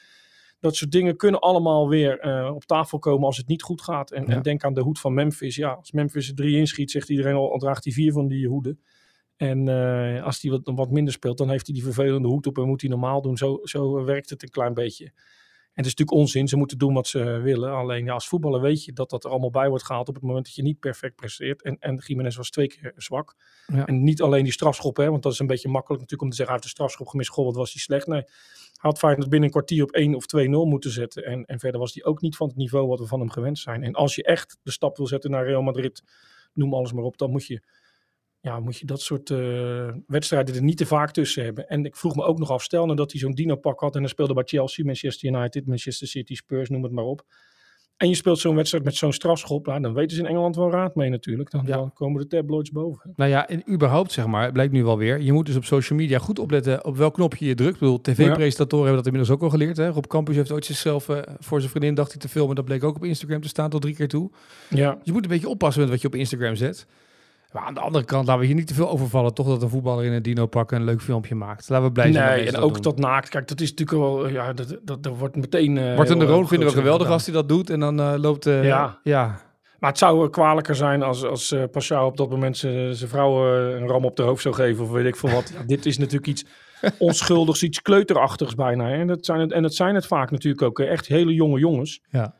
[0.61, 4.11] dat soort dingen kunnen allemaal weer eh, op tafel komen als het niet goed gaat.
[4.11, 4.35] En, Ja.
[4.35, 5.57] en denk aan de hoed van Memphis.
[5.57, 8.81] Ja, als Memphis er drie inschiet, zegt iedereen al, draagt hij vier van die hoeden.
[9.37, 9.69] En
[10.23, 12.81] als hij wat, wat minder speelt, dan heeft hij die vervelende hoed op en moet
[12.81, 13.37] hij normaal doen.
[13.37, 15.13] Zo, zo werkt het een klein beetje.
[15.75, 17.73] En het is natuurlijk onzin, ze moeten doen wat ze willen.
[17.73, 20.23] Alleen ja, als voetballer weet je dat dat er allemaal bij wordt gehaald op het
[20.23, 21.63] moment dat je niet perfect presteert.
[21.63, 23.37] En, en Jiménez was twee keer zwak.
[23.67, 23.87] Ja.
[23.87, 26.37] En niet alleen die strafschop, hè, want dat is een beetje makkelijk natuurlijk om te
[26.37, 28.07] zeggen, hij heeft de strafschop gemist, goh, wat was hij slecht.
[28.07, 31.25] Nee, hij had Feyenoord binnen een kwartier op 1 of 2-0 moeten zetten.
[31.25, 33.59] En, en verder was hij ook niet van het niveau wat we van hem gewend
[33.59, 33.83] zijn.
[33.83, 36.03] En als je echt de stap wil zetten naar Real Madrid,
[36.53, 37.61] noem alles maar op, dan moet je,
[38.45, 41.69] ja, moet je dat soort eh, wedstrijden er niet te vaak tussen hebben.
[41.69, 44.01] En ik vroeg me ook nog af, stel nou dat hij zo'n dino-pak had en
[44.01, 47.25] hij speelde bij Chelsea, Manchester United, Manchester City, Spurs, noem het maar op.
[47.97, 50.71] En je speelt zo'n wedstrijd met zo'n strafschop, nou, dan weten ze in Engeland wel
[50.71, 51.51] raad mee natuurlijk.
[51.51, 51.77] Dan, Ja.
[51.77, 53.13] dan komen de tabloids boven.
[53.17, 55.21] Nou ja, en überhaupt zeg maar, het blijkt nu wel weer.
[55.21, 57.75] Je moet dus op social media goed opletten op welk knopje je drukt.
[57.75, 59.77] Ik bedoel, tv-presentatoren hebben dat inmiddels ook al geleerd.
[59.77, 59.89] Hè?
[59.89, 62.57] Rob Campus heeft ooit zichzelf eh, voor zijn vriendin dacht hij te filmen.
[62.57, 64.31] Dat bleek ook op Instagram te staan tot drie keer toe.
[64.71, 66.87] Ja, Dus je moet een beetje oppassen met wat je op Instagram zet.
[67.55, 69.35] Maar aan de andere kant, laten we hier niet te veel overvallen.
[69.35, 71.69] Toch dat een voetballer in een dino pak een leuk filmpje maakt.
[71.69, 72.83] Laten we blij zijn nee, en dat ook doen.
[72.83, 73.29] dat naakt.
[73.29, 75.79] Kijk, dat is natuurlijk wel, ja, dat, dat, dat wordt meteen...
[75.79, 77.71] eh, Martin de heel, Roon vinden we geweldig als hij dat doet.
[77.71, 78.47] En dan eh, loopt...
[78.47, 78.99] eh, Ja.
[79.03, 79.41] ja.
[79.79, 83.81] Maar het zou kwalijker zijn als, als uh, op dat moment zijn zijn vrouw eh,
[83.81, 85.53] een ram op de hoofd zou geven of weet ik veel wat.
[85.59, 86.45] Ja, dit is natuurlijk iets
[86.99, 88.89] onschuldigs, iets kleuterachtigs bijna.
[88.89, 88.95] Hè?
[88.97, 90.79] En, dat zijn het, en dat zijn het vaak natuurlijk ook.
[90.79, 92.01] Echt hele jonge jongens.
[92.11, 92.35] Ja.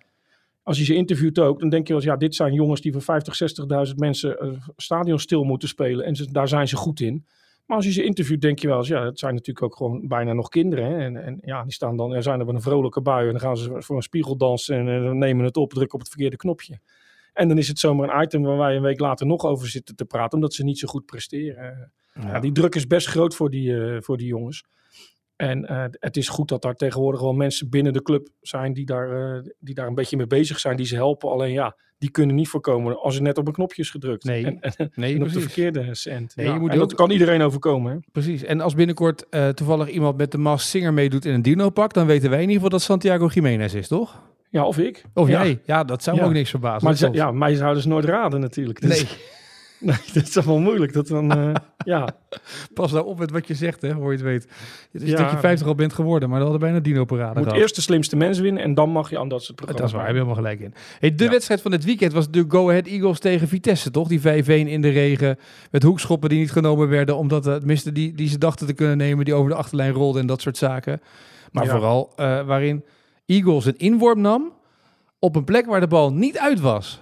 [0.65, 2.93] Als je ze interviewt ook, dan denk je wel eens, ja, dit zijn jongens die
[2.93, 3.41] voor 50,
[3.89, 6.05] 60.000 mensen uh, stadion stil moeten spelen.
[6.05, 7.27] En ze, daar zijn ze goed in.
[7.67, 10.09] Maar als je ze interviewt, denk je wel eens, ja, het zijn natuurlijk ook gewoon
[10.09, 10.85] bijna nog kinderen.
[10.85, 10.99] Hè?
[10.99, 13.57] En, en ja, die staan dan, er zijn er een vrolijke bui en dan gaan
[13.57, 16.79] ze voor een spiegel dansen en, en nemen het op, drukken op het verkeerde knopje.
[17.33, 19.97] En dan is het zomaar een item waar wij een week later nog over zitten
[19.97, 21.93] te praten, omdat ze niet zo goed presteren.
[22.15, 22.23] Ja.
[22.23, 24.65] Ja, die druk is best groot voor die, uh, voor die jongens.
[25.37, 28.87] En uh, het is goed dat daar tegenwoordig wel mensen binnen de club zijn die
[28.87, 31.31] daar, uh, die daar een beetje mee bezig zijn, die ze helpen.
[31.31, 34.25] Alleen ja, die kunnen niet voorkomen als er net op een knopje is gedrukt.
[34.25, 36.37] Nee, en, en, nee en op de verkeerde cent.
[36.37, 36.99] Nee, ja, je moet en dat ook...
[36.99, 37.93] kan iedereen overkomen.
[37.93, 37.99] Hè?
[38.13, 38.43] Precies.
[38.43, 42.07] En als binnenkort uh, toevallig iemand met de Mas Singer meedoet in een dino-pak, dan
[42.07, 44.23] weten wij in ieder geval dat Santiago Jiménez is, toch?
[44.51, 45.05] Ja, of ik.
[45.15, 45.45] Of ja.
[45.45, 45.61] jij.
[45.65, 46.85] Ja, dat zou me ook niks verbazen.
[46.85, 48.81] Maar ze, ja, mij zouden ze nooit raden natuurlijk.
[48.81, 49.21] Dus, nee.
[49.79, 50.93] nee, dat is wel moeilijk.
[50.93, 52.09] Dat dan, uh, ja.
[52.75, 54.47] Pas nou op met wat je zegt, hè, voor je het weet.
[54.93, 55.17] Het is ja.
[55.17, 58.17] dat je 50 al bent geworden, maar dan hadden bijna dino-parade moet eerst de slimste
[58.17, 59.93] mens winnen en dan mag je aan dat soort programma's.
[59.93, 60.75] Dat is waar, heb je helemaal gelijk in.
[60.99, 61.31] Hey, de ja.
[61.31, 64.09] wedstrijd van het weekend was de Go Ahead Eagles tegen Vitesse, toch?
[64.09, 65.39] Die 5-1 in de regen,
[65.71, 68.97] met hoekschoppen die niet genomen werden, omdat het tenminste die, die ze dachten te kunnen
[68.97, 71.01] nemen, die over de achterlijn rolden en dat soort zaken.
[71.53, 71.71] Maar ja.
[71.71, 72.85] vooral uh, waarin
[73.27, 74.53] Eagles een inworp nam
[75.19, 77.01] op een plek waar de bal niet uit was.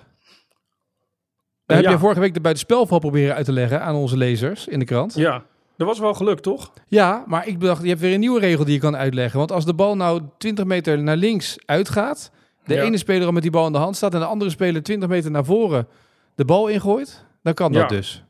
[1.74, 4.78] Daar heb je vorige week de buitenspelval proberen uit te leggen aan onze lezers in
[4.78, 5.14] de krant.
[5.14, 5.42] Ja.
[5.76, 6.72] Dat was wel gelukt, toch?
[6.88, 9.38] Ja, maar ik dacht, je hebt weer een nieuwe regel die je kan uitleggen.
[9.38, 12.30] Want als de bal nou 20 meter naar links uitgaat,
[12.64, 12.82] de Ja.
[12.82, 15.08] ene speler al met die bal in de hand staat en de andere speler 20
[15.08, 15.86] meter naar voren
[16.34, 17.96] de bal ingooit, dan kan dat Ja.
[17.96, 18.24] dus.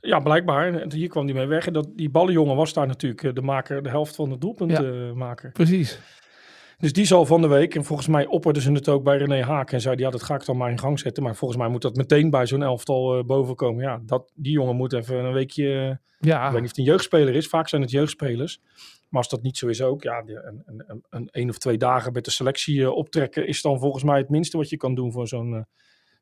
[0.00, 0.74] Ja, blijkbaar.
[0.74, 1.66] En hier kwam hij mee weg.
[1.66, 4.70] En dat, die ballenjongen was daar natuurlijk eh, de maker, de helft van het doelpunt
[4.70, 4.82] Ja.
[5.14, 5.50] maker.
[5.52, 5.98] Precies.
[6.80, 9.42] Dus die zal van de week, en volgens mij opperden ze het ook bij René
[9.42, 11.22] Haak en zei ja, dat ga ik dan maar in gang zetten.
[11.22, 13.82] Maar volgens mij moet dat meteen bij zo'n elftal eh, boven komen.
[13.82, 16.78] Ja, dat, die jongen moet even een weekje, eh, Ja, ik weet niet of het
[16.78, 18.60] een jeugdspeler is, vaak zijn het jeugdspelers.
[19.08, 22.12] Maar als dat niet zo is ook, ja, een, een, een, een of twee dagen
[22.12, 25.12] met de selectie eh, optrekken is dan volgens mij het minste wat je kan doen
[25.12, 25.66] voor zo'n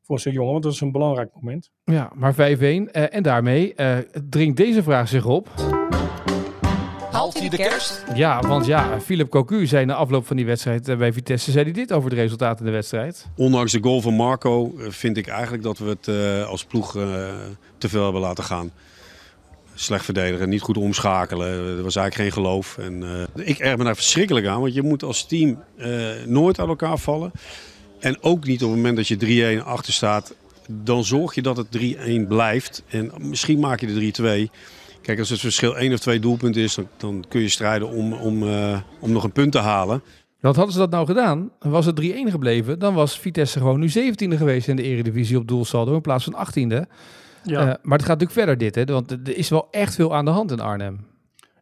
[0.02, 0.52] voor zo'n jongen.
[0.52, 1.70] Want dat is een belangrijk moment.
[1.84, 2.36] ja maar 5-1.
[2.36, 3.74] Eh, en daarmee
[4.28, 5.48] dringt deze vraag zich op.
[7.28, 8.04] Haalt hij de kerst?
[8.14, 11.64] Ja, want ja, Philip Cocu zei na afloop van die wedstrijd eh, bij Vitesse, zei
[11.64, 13.26] hij dit over de resultaten in de wedstrijd.
[13.36, 16.96] Ondanks de goal van Marco eh, vind ik eigenlijk dat we het eh, als ploeg
[16.96, 17.02] eh,
[17.78, 18.70] te veel hebben laten gaan.
[19.74, 21.48] Slecht verdedigen, niet goed omschakelen.
[21.48, 22.78] Er was eigenlijk geen geloof.
[22.78, 23.02] En,
[23.34, 25.90] eh, ik erg me daar verschrikkelijk aan, want je moet als team eh,
[26.26, 27.32] nooit uit elkaar vallen.
[28.00, 29.16] En ook niet op het moment dat je
[29.60, 30.34] 3-1 achter staat.
[30.66, 32.82] Dan zorg je dat het 3-1 blijft.
[32.88, 34.50] En misschien maak je de 3-2.
[35.08, 38.12] Kijk, als het verschil één of twee doelpunten is, dan, dan kun je strijden om,
[38.12, 40.02] om, eh, om nog een punt te halen.
[40.40, 43.88] Want hadden ze dat nou gedaan, was het 3-1 gebleven, dan was Vitesse gewoon nu
[43.88, 46.86] 17e geweest in de eredivisie op doelsaldo in plaats van 18e.
[47.42, 47.60] Ja.
[47.60, 50.24] Eh, maar het gaat natuurlijk verder dit, hè, want er is wel echt veel aan
[50.24, 51.06] de hand in Arnhem.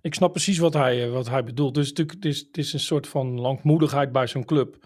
[0.00, 1.74] Ik snap precies wat hij, eh, wat hij bedoelt.
[1.74, 4.76] Dus het is, het is, het is een soort van langmoedigheid bij zo'n club.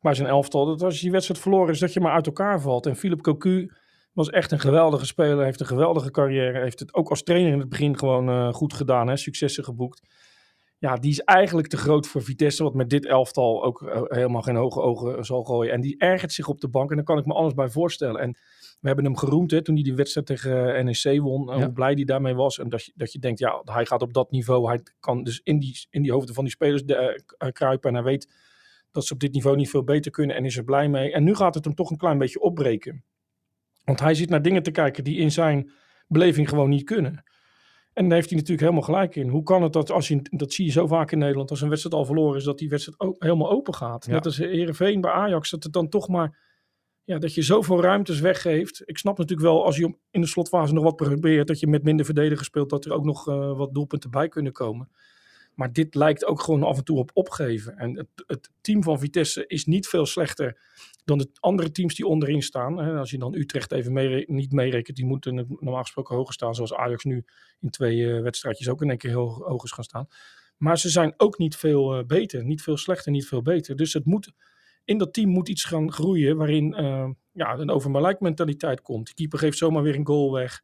[0.00, 0.66] Bij zo'n elftal.
[0.66, 2.86] Dat als je die wedstrijd verloren is, dat je maar uit elkaar valt.
[2.86, 3.70] En Philip Cocu
[4.12, 5.44] was echt een geweldige speler.
[5.44, 6.60] Heeft een geweldige carrière.
[6.60, 9.08] Heeft het ook als trainer in het begin gewoon eh, goed gedaan.
[9.08, 9.16] Hè?
[9.16, 10.02] Successen geboekt.
[10.78, 12.62] Ja, die is eigenlijk te groot voor Vitesse.
[12.62, 15.72] Wat met dit elftal ook eh, helemaal geen hoge ogen zal gooien.
[15.72, 16.90] En die ergert zich op de bank.
[16.90, 18.20] En daar kan ik me alles bij voorstellen.
[18.20, 18.36] En
[18.80, 21.46] we hebben hem geroemd hè, toen hij die wedstrijd tegen eh, NEC won.
[21.46, 21.54] Ja.
[21.54, 22.58] Hoe blij hij daarmee was.
[22.58, 24.66] En dat je, dat je denkt, ja, hij gaat op dat niveau.
[24.68, 27.88] Hij kan dus in die, in die hoofden van die spelers de, eh, eh, kruipen.
[27.88, 28.28] En hij weet
[28.90, 30.36] dat ze op dit niveau niet veel beter kunnen.
[30.36, 31.12] En is er blij mee.
[31.12, 33.04] En nu gaat het hem toch een klein beetje opbreken.
[33.84, 35.70] Want hij zit naar dingen te kijken die in zijn
[36.08, 37.24] beleving gewoon niet kunnen.
[37.92, 39.28] En daar heeft hij natuurlijk helemaal gelijk in.
[39.28, 41.68] Hoe kan het dat, als je, dat zie je zo vaak in Nederland, als een
[41.68, 44.06] wedstrijd al verloren is, dat die wedstrijd ook helemaal open gaat.
[44.06, 44.12] Ja.
[44.12, 46.38] Net als Herenveen bij Ajax, dat het dan toch maar,
[47.04, 48.82] ja, dat je zoveel ruimtes weggeeft.
[48.84, 51.82] Ik snap natuurlijk wel, als je in de slotfase nog wat probeert, dat je met
[51.82, 54.90] minder verdedigers speelt, dat er ook nog eh, wat doelpunten bij kunnen komen.
[55.54, 57.76] Maar dit lijkt ook gewoon af en toe op opgeven.
[57.76, 60.60] En het, het team van Vitesse is niet veel slechter
[61.04, 62.78] dan de andere teams die onderin staan.
[62.78, 66.54] Hè, Als je dan Utrecht even mee, niet meerekent, die moeten normaal gesproken hoger staan.
[66.54, 67.24] Zoals Ajax nu
[67.60, 70.08] in twee eh, wedstrijdjes ook in één keer heel hoog is gaan staan.
[70.56, 72.44] Maar ze zijn ook niet veel eh, beter.
[72.44, 73.76] Niet veel slechter, niet veel beter.
[73.76, 74.32] Dus het moet,
[74.84, 79.06] in dat team moet iets gaan groeien waarin eh, ja, een overmalijk mentaliteit komt.
[79.06, 80.62] De keeper geeft zomaar weer een goal weg.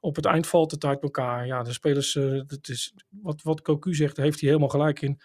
[0.00, 1.46] Op het eind valt het uit elkaar.
[1.46, 5.20] Ja, de spelers, het is, wat, wat Cocu zegt, daar heeft hij helemaal gelijk in.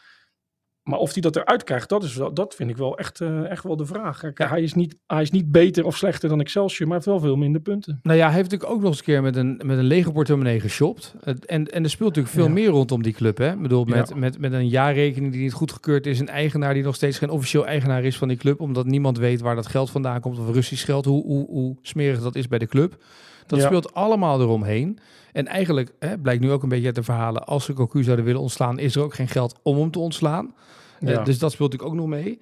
[0.84, 3.50] Maar of hij dat eruit krijgt, dat, is wel, dat vind ik wel echt, eh,
[3.50, 4.20] echt wel de vraag.
[4.20, 7.20] Kijk, hij, is niet, hij is niet beter of slechter dan Excelsior, maar heeft wel
[7.20, 8.00] veel minder punten.
[8.04, 10.12] Nou ja, hij heeft natuurlijk ook nog eens een keer met een, met een lege
[10.12, 11.16] portemonnee geshopt.
[11.46, 12.52] En, en er speelt natuurlijk veel Ja.
[12.52, 13.38] meer rondom die club.
[13.38, 13.52] Hè?
[13.52, 14.16] Ik bedoel, met, Ja.
[14.16, 16.20] met, met een jaarrekening die niet goedgekeurd is.
[16.20, 18.60] Een eigenaar die nog steeds geen officieel eigenaar is van die club.
[18.60, 20.40] Omdat niemand weet waar dat geld vandaan komt.
[20.40, 23.04] Of Russisch geld, hoe, hoe, hoe smerig dat is bij de club.
[23.46, 23.66] Dat Ja.
[23.66, 25.00] speelt allemaal eromheen.
[25.32, 27.46] En eigenlijk hè, blijkt nu ook een beetje uit de verhalen.
[27.46, 30.56] Als ze Cocu zouden willen ontslaan, is er ook geen geld om hem te ontslaan.
[31.00, 31.24] Eh, Ja.
[31.24, 32.40] dus dat speelt natuurlijk ook nog mee.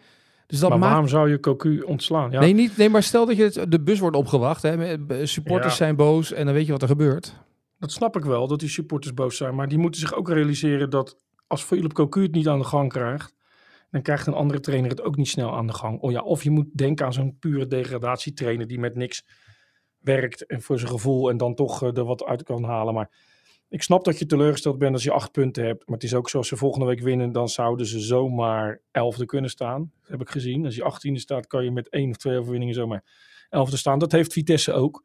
[0.47, 2.31] Dus dat maar maakt waarom zou je Cocu ontslaan?
[2.31, 4.61] Ja, Nee, niet, nee, maar stel dat je het, de bus wordt opgewacht.
[4.61, 7.33] Hè, supporters zijn boos en dan weet je wat er gebeurt.
[7.79, 9.55] Dat snap ik wel, dat die supporters boos zijn.
[9.55, 11.15] Maar die moeten zich ook realiseren dat
[11.47, 13.33] als Philip Cocu het niet aan de gang krijgt,
[13.89, 15.99] dan krijgt een andere trainer het ook niet snel aan de gang.
[16.01, 19.23] Oh ja, of je moet denken aan zo'n pure degradatietrainer die met niks
[20.01, 22.93] werkt en voor zijn gevoel en dan toch eh, er wat uit kan halen.
[22.93, 23.09] Maar
[23.69, 25.85] ik snap dat je teleurgesteld bent als je acht punten hebt.
[25.87, 29.25] Maar het is ook zo, als ze volgende week winnen, dan zouden ze zomaar elfde
[29.25, 29.91] kunnen staan.
[30.01, 30.65] Dat heb ik gezien.
[30.65, 33.03] Als je achttiende staat, kan je met één of twee overwinningen zomaar
[33.49, 33.99] elfde staan.
[33.99, 35.03] Dat heeft Vitesse ook.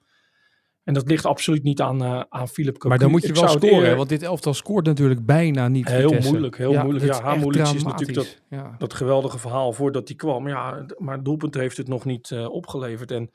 [0.85, 2.89] En dat ligt absoluut niet aan, eh aan Philip Cocu.
[2.89, 5.89] Maar dan moet je Ik wel scoren, eerder- want dit elftal scoort natuurlijk bijna niet.
[5.89, 6.31] Heel Vitesse.
[6.31, 6.99] moeilijk, heel moeilijk.
[7.07, 8.41] dat Ja, is haar is natuurlijk.
[8.51, 8.75] Ja.
[8.79, 10.49] dat geweldige verhaal voordat hij kwam.
[10.49, 13.11] Ja, maar het doelpunt heeft het nog niet eh, opgeleverd.
[13.11, 13.31] En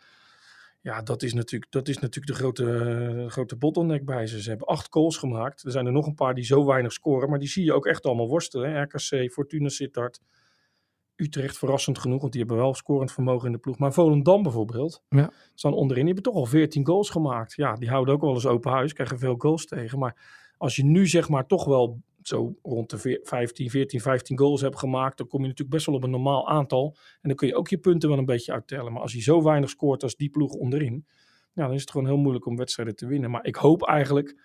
[0.81, 4.41] ja, dat is natuurlijk, dat is natuurlijk de grote, grote bottleneck bij ze.
[4.41, 5.63] Ze hebben acht goals gemaakt.
[5.63, 7.29] Er zijn er nog een paar die zo weinig scoren.
[7.29, 8.71] Maar die zie je ook echt allemaal worstelen.
[8.71, 8.81] Hè?
[8.81, 10.21] RKC, Fortuna Sittard,
[11.15, 12.21] Utrecht verrassend genoeg.
[12.21, 13.77] Want die hebben wel scorend vermogen in de ploeg.
[13.77, 15.03] Maar Volendam bijvoorbeeld.
[15.09, 15.31] Ja.
[15.53, 16.05] Staan onderin.
[16.05, 17.53] Die hebben toch al 14 goals gemaakt.
[17.55, 18.93] Ja, die houden ook wel eens open huis.
[18.93, 19.99] Krijgen veel goals tegen.
[19.99, 20.15] Maar
[20.57, 24.61] als je nu zeg maar toch wel zo rond de veer- 15, 14, 15 goals
[24.61, 26.95] hebt gemaakt, dan kom je natuurlijk best wel op een normaal aantal.
[26.95, 28.91] En dan kun je ook je punten wel een beetje uittellen.
[28.91, 31.05] Maar als je zo weinig scoort als die ploeg onderin,
[31.53, 33.31] ja, dan is het gewoon heel moeilijk om wedstrijden te winnen.
[33.31, 34.35] Maar ik hoop eigenlijk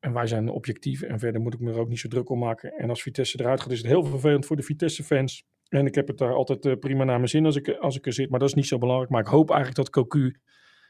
[0.00, 2.38] En wij zijn objectief en verder moet ik me er ook niet zo druk om
[2.38, 2.72] maken.
[2.72, 5.44] En als Vitesse eruit gaat, is het heel vervelend voor de Vitesse-fans.
[5.68, 8.06] En ik heb het daar altijd eh, prima naar mijn zin als ik, als ik
[8.06, 8.30] er zit.
[8.30, 9.10] Maar dat is niet zo belangrijk.
[9.10, 10.36] Maar ik hoop eigenlijk dat Cocu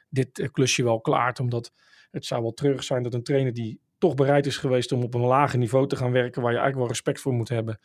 [0.09, 1.41] dit eh, klusje wel klaart.
[1.41, 1.73] Omdat
[2.11, 5.15] het zou wel terug zijn dat een trainer die toch bereid is geweest om op
[5.15, 6.43] een lager niveau te gaan werken.
[6.43, 7.81] Waar je eigenlijk wel respect voor moet hebben.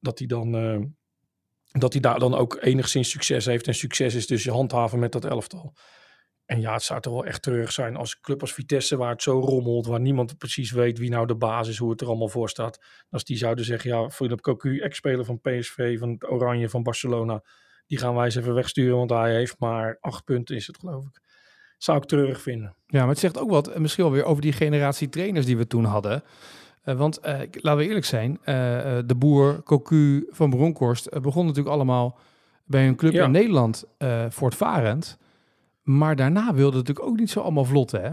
[0.00, 0.54] Dat hij dan...
[0.54, 0.80] eh,
[1.72, 3.66] dat hij daar dan ook enigszins succes heeft.
[3.66, 5.74] En succes is dus je handhaven met dat elftal.
[6.44, 9.10] En ja, het zou toch wel echt treurig zijn als een club als Vitesse, waar
[9.10, 12.06] het zo rommelt, waar niemand precies weet wie nou de basis is, hoe het er
[12.06, 12.84] allemaal voor staat.
[13.10, 17.44] Als die zouden zeggen, ja, Philip Cocu, ex-speler van PSV, van Oranje, van Barcelona,
[17.86, 21.04] die gaan wij eens even wegsturen, want hij heeft maar acht punten, is het geloof
[21.04, 21.21] ik.
[21.82, 22.74] Zou ik treurig vinden.
[22.86, 25.56] Ja, maar het zegt ook wat, eh, misschien wel weer over die generatie trainers die
[25.56, 26.22] we toen hadden.
[26.82, 28.38] Eh, want eh, laten we eerlijk zijn,
[29.06, 32.18] de boer, Cocu, Van Bronckhorst eh, begon natuurlijk allemaal
[32.64, 33.24] bij een club Ja.
[33.24, 33.84] in Nederland
[34.28, 35.18] voortvarend.
[35.82, 38.10] Maar daarna wilde het natuurlijk ook niet zo allemaal vlot, hè?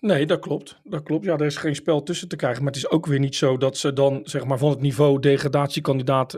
[0.00, 0.80] Nee, dat klopt.
[0.84, 1.24] Dat klopt.
[1.24, 2.62] Ja, er is geen spel tussen te krijgen.
[2.62, 5.18] Maar het is ook weer niet zo dat ze dan, zeg maar, van het niveau
[5.20, 6.34] degradatiekandidaat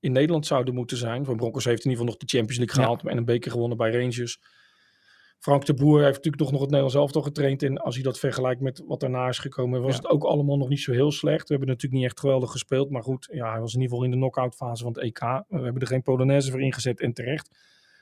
[0.00, 1.24] in Nederland zouden moeten zijn.
[1.24, 2.82] Van Broncos heeft in ieder geval nog de Champions League Ja.
[2.82, 4.38] gehaald en een beker gewonnen bij Rangers.
[5.38, 7.62] Frank de Boer heeft natuurlijk toch nog het Nederlands elftal getraind.
[7.62, 9.96] En als je dat vergelijkt met wat daarna is gekomen, was Ja.
[9.96, 11.42] het ook allemaal nog niet zo heel slecht.
[11.48, 12.90] We hebben natuurlijk niet echt geweldig gespeeld.
[12.90, 15.20] Maar goed, ja, hij was in ieder geval in de knock-out fase van het EK.
[15.48, 17.50] We hebben er geen Polonaise voor ingezet en terecht.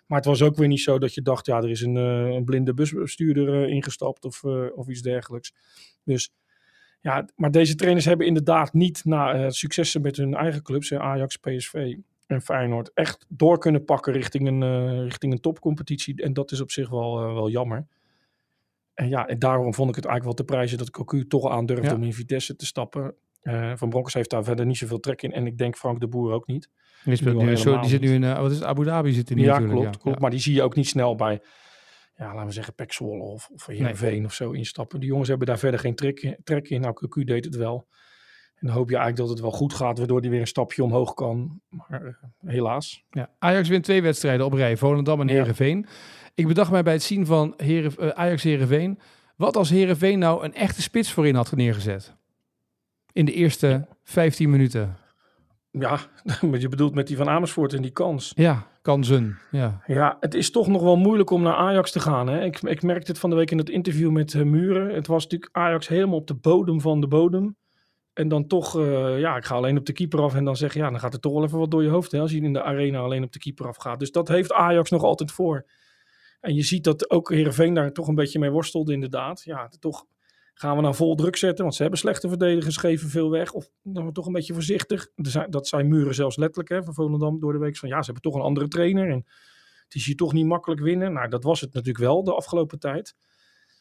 [0.07, 2.29] Maar het was ook weer niet zo dat je dacht, ja, er is een, eh,
[2.35, 5.53] een blinde busbestuurder eh, ingestapt of, eh, of iets dergelijks.
[6.05, 6.31] Dus
[7.01, 11.97] ja, maar deze trainers hebben inderdaad niet na successen met hun eigen clubs, Ajax, PSV
[12.27, 16.23] en Feyenoord, echt door kunnen pakken richting een, eh, richting een topcompetitie.
[16.23, 17.87] En dat is op zich wel, eh, wel jammer.
[18.95, 21.87] En ja, en daarom vond ik het eigenlijk wel te prijzen dat Cocu toch aandurfde
[21.89, 21.95] Ja.
[21.95, 23.15] om in Vitesse te stappen.
[23.41, 25.33] Eh, Van Bronckhorst heeft daar verder niet zoveel trek in.
[25.33, 26.71] En ik denk Frank de Boer ook niet.
[27.05, 29.43] Die, speelt Nu zo, die zit nu in, wat is het, Abu Dhabi zit nu
[29.43, 29.81] Ja, natuurlijk.
[29.81, 30.21] klopt, klopt.
[30.21, 31.41] Maar die zie je ook niet snel bij,
[32.17, 35.01] ja, laten we zeggen, Pek Zwolle of, of Heerenveen of zo instappen.
[35.01, 36.81] Die jongens hebben daar verder geen trek, in- trek in.
[36.81, 37.87] Nou, Cocu deed het wel.
[38.57, 40.85] En dan hoop je eigenlijk dat het wel goed gaat, waardoor hij weer een stapje
[40.85, 41.61] omhoog kan.
[41.69, 42.13] Maar eh,
[42.47, 43.05] helaas.
[43.11, 45.33] Ja, Ajax wint twee wedstrijden op rij, Volendam en Ja.
[45.33, 45.87] Heerenveen.
[46.35, 48.99] Ik bedacht mij bij het zien van eh, Ajax Heerenveen,
[49.37, 52.15] wat als Heerenveen nou een echte spits voorin had neergezet?
[53.13, 54.97] In de eerste 15 minuten.
[55.71, 55.99] Ja,
[56.59, 58.33] je bedoelt met die van Amersfoort en die kans.
[58.35, 59.39] Ja, kansen.
[59.51, 59.83] Ja.
[59.87, 62.27] Ja, het is toch nog wel moeilijk om naar Ajax te gaan.
[62.27, 62.45] Hè?
[62.45, 64.95] Ik, ik merkte het van de week in het interview met eh, Muren.
[64.95, 67.57] Het was natuurlijk Ajax helemaal op de bodem van de bodem.
[68.17, 70.35] En dan toch, eh, ja, ik ga alleen op de keeper af.
[70.35, 72.13] En dan zeg je, ja, dan gaat er toch wel even wat door je hoofd.
[72.13, 73.99] Hè, als je in de arena alleen op de keeper af gaat.
[73.99, 75.67] Dus dat heeft Ajax nog altijd voor.
[76.41, 79.43] En je ziet dat ook Heerenveen daar toch een beetje mee worstelde inderdaad.
[79.45, 80.05] Ja, toch
[80.55, 81.63] gaan we nou vol druk zetten.
[81.63, 83.53] Want ze hebben slechte verdedigers, geven veel weg.
[83.53, 85.09] Of dan we toch een beetje voorzichtig.
[85.49, 87.77] Dat zijn Muren zelfs letterlijk hè, van Volendam door de week.
[87.77, 89.11] Van ja, ze hebben toch een andere trainer.
[89.11, 89.27] En
[89.85, 91.13] het is hier toch niet makkelijk winnen.
[91.13, 93.15] Nou, dat was het natuurlijk wel de afgelopen tijd.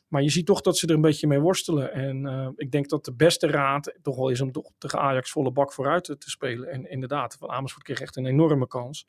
[0.07, 1.93] Maar je ziet toch dat ze er een beetje mee worstelen.
[1.93, 5.31] En eh, ik denk dat de beste raad toch wel is om toch tegen Ajax
[5.31, 6.69] volle bak vooruit te, te spelen.
[6.69, 9.07] En inderdaad, Van Amersfoort kreeg echt een enorme kans.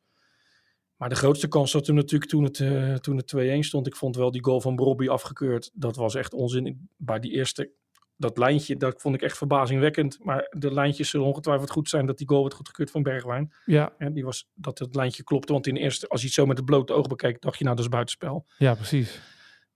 [0.96, 3.86] Maar de grootste kans zat er natuurlijk toen het, eh, toen het 2-1 stond.
[3.86, 5.70] Ik vond wel die goal van Brobby afgekeurd.
[5.74, 6.88] Dat was echt onzin.
[6.96, 7.70] Bij die eerste,
[8.16, 10.18] dat lijntje, dat vond ik echt verbazingwekkend.
[10.20, 13.52] Maar de lijntjes zullen ongetwijfeld goed zijn dat die goal werd goedgekeurd van Bergwijn.
[13.64, 15.52] Ja, En die was, dat het lijntje klopte.
[15.52, 17.64] Want in de eerste, als je het zo met het blote oog bekeek, dacht je
[17.64, 18.46] nou dat is buitenspel.
[18.58, 19.20] ja, precies.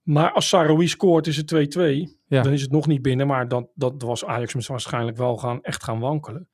[0.02, 2.18] Maar als Saroui scoort is het 2-2.
[2.26, 2.42] Ja.
[2.42, 3.26] Dan is het nog niet binnen.
[3.26, 6.48] Maar dat, dat was Ajax waarschijnlijk wel gaan, echt gaan wankelen.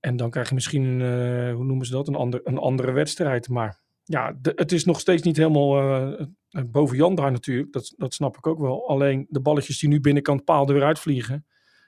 [0.00, 3.48] En dan krijg je misschien, eh, hoe noemen ze dat, een, ander, een andere wedstrijd.
[3.48, 7.72] Maar ja, de- het is nog steeds niet helemaal eh, eh, boven Jan daar natuurlijk.
[7.72, 8.88] Dat, dat snap ik ook wel.
[8.88, 11.46] Alleen de balletjes die nu binnenkant paal er weer uitvliegen,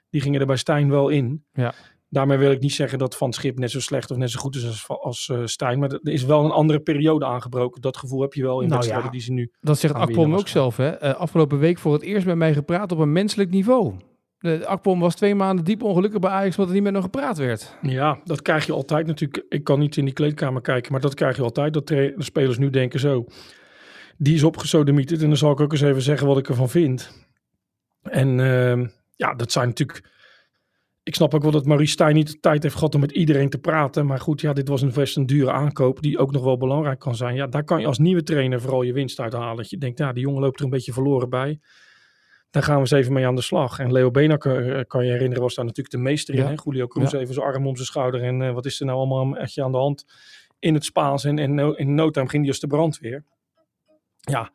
[0.09, 1.45] die gingen er bij Stijn wel in.
[1.53, 1.73] Ja.
[2.09, 4.55] Daarmee wil ik niet zeggen dat Van Schip net zo slecht of net zo goed
[4.55, 5.79] is als, als eh, Stijn.
[5.79, 7.81] Maar er is wel een andere periode aangebroken.
[7.81, 9.11] Dat gevoel heb je wel in Nou wedstrijden ja.
[9.11, 10.77] die ze nu Dat zegt Akpom ook zelf.
[10.77, 10.89] Hè?
[10.89, 13.93] Eh, afgelopen week voor het eerst met mij gepraat op een menselijk niveau.
[14.39, 17.37] De Akpom was twee maanden diep ongelukkig bij Ajax, omdat er niet met hem gepraat
[17.37, 17.77] werd.
[17.81, 19.45] Ja, dat krijg je altijd natuurlijk.
[19.49, 21.73] Ik kan niet in die kleedkamer kijken, maar dat krijg je altijd.
[21.73, 23.25] Dat de spelers nu denken zo.
[24.17, 27.27] Die is opgesodemieterd en dan zal ik ook eens even zeggen wat ik ervan vind.
[28.01, 30.17] En ehm, ja, dat zijn natuurlijk...
[31.09, 33.49] Ik snap ook wel dat Maurice Stijn niet de tijd heeft gehad om met iedereen
[33.49, 34.05] te praten.
[34.05, 36.99] Maar goed, ja, dit was een best een dure aankoop die ook nog wel belangrijk
[36.99, 37.35] kan zijn.
[37.35, 39.55] Ja, daar kan je als nieuwe trainer vooral je winst uit halen.
[39.57, 41.59] Dat je denkt, ja, die jongen loopt er een beetje verloren bij.
[42.49, 43.79] Daar gaan we eens even mee aan de slag.
[43.79, 46.39] En Leo Benakker, eh, kan je herinneren, was daar natuurlijk de meester in.
[46.39, 46.47] Ja.
[46.47, 46.55] Hè?
[46.63, 47.19] Julio Cruz Ja.
[47.19, 48.23] even zijn arm om zijn schouder.
[48.23, 50.05] En eh, wat is er nou allemaal echt aan de hand
[50.59, 51.23] in het Spaans?
[51.23, 53.23] En, en no- in no time ging die als de brandweer.
[54.19, 54.51] Ja,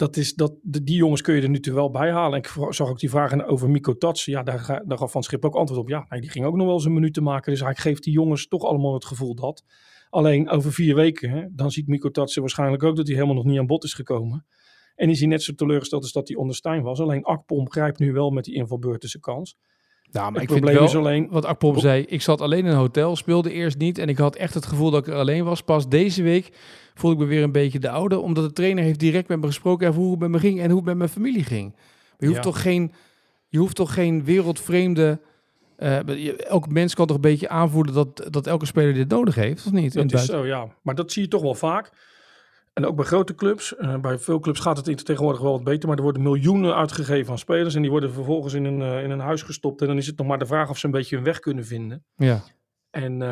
[0.00, 2.32] dat is, dat, die jongens kun je er nu toe wel bij halen.
[2.32, 4.24] En ik zag ook die vragen over Miko Tats.
[4.24, 5.88] Ja, daar, daar gaf Van Schip ook antwoord op.
[5.88, 7.52] Ja, die ging ook nog wel eens een minuut te maken.
[7.52, 9.64] Dus hij geeft die jongens toch allemaal het gevoel dat.
[10.10, 13.44] Alleen over vier weken, hè, dan ziet Miko Tatsen waarschijnlijk ook dat hij helemaal nog
[13.44, 14.46] niet aan bod is gekomen.
[14.94, 17.00] En is hij net zo teleurgesteld als dat hij onder Stijn was.
[17.00, 19.56] Alleen Akpom grijpt nu wel met die invalbeurt kans.
[20.12, 22.58] Nou, maar Het ik vind probleem wel, is alleen- wat Akpom zei, ik zat alleen
[22.64, 25.18] in een hotel, speelde eerst niet en ik had echt het gevoel dat ik er
[25.18, 25.62] alleen was.
[25.62, 26.50] Pas deze week
[26.94, 29.46] voelde ik me weer een beetje de oude, omdat de trainer heeft direct met me
[29.46, 31.72] gesproken over hoe het met me ging en hoe het met mijn familie ging.
[31.72, 31.82] Maar
[32.18, 32.50] je hoeft Ja.
[32.50, 32.92] toch geen,
[33.48, 35.20] je hoeft toch geen wereldvreemde,
[35.78, 39.66] je- elk mens kan toch een beetje aanvoelen dat, dat elke speler dit nodig heeft,
[39.66, 39.92] of niet?
[39.94, 40.66] Dat is zo, ja.
[40.82, 41.90] Maar dat zie je toch wel vaak.
[42.80, 43.76] En ook bij grote clubs.
[43.76, 45.88] Eh, bij veel clubs gaat het tegenwoordig wel wat beter.
[45.88, 47.74] Maar er worden miljoenen uitgegeven aan spelers.
[47.74, 49.80] En die worden vervolgens in een, eh, in een huis gestopt.
[49.80, 51.64] En dan is het nog maar de vraag of ze een beetje hun weg kunnen
[51.64, 52.04] vinden.
[52.16, 52.42] Ja.
[52.90, 53.28] En, eh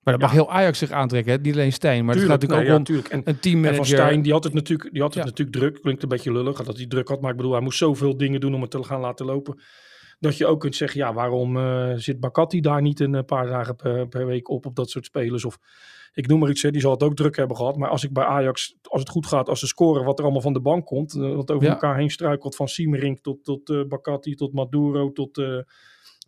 [0.00, 1.38] Maar dat mag heel Ajax zich aantrekken, hè?
[1.38, 3.26] niet alleen Stijn, maar tuurlijk, het gaat nee, natuurlijk ja, ook om tuurlijk.
[3.26, 3.80] En, een teammanager.
[3.80, 5.28] en van Stijn, die had het natuurlijk, die had het Ja.
[5.28, 5.82] natuurlijk druk.
[5.82, 7.20] Klinkt een beetje lullig dat hij druk had.
[7.20, 9.60] Maar ik bedoel, hij moest zoveel dingen doen om het te gaan laten lopen.
[10.18, 11.58] Dat je ook kunt zeggen, ja, waarom
[11.98, 15.44] zit Bakati daar niet een paar dagen per, per week op, op dat soort spelers?
[15.44, 15.58] Of
[16.12, 17.76] ik noem maar iets, hè, die zal het ook druk hebben gehad.
[17.76, 20.42] Maar als ik bij Ajax, als het goed gaat, als ze scoren wat er allemaal
[20.42, 21.14] van de bank komt.
[21.14, 21.72] eh, wat over Ja.
[21.72, 25.58] elkaar heen struikelt, van Siemerink tot, tot eh Bakati, tot Maduro, tot eh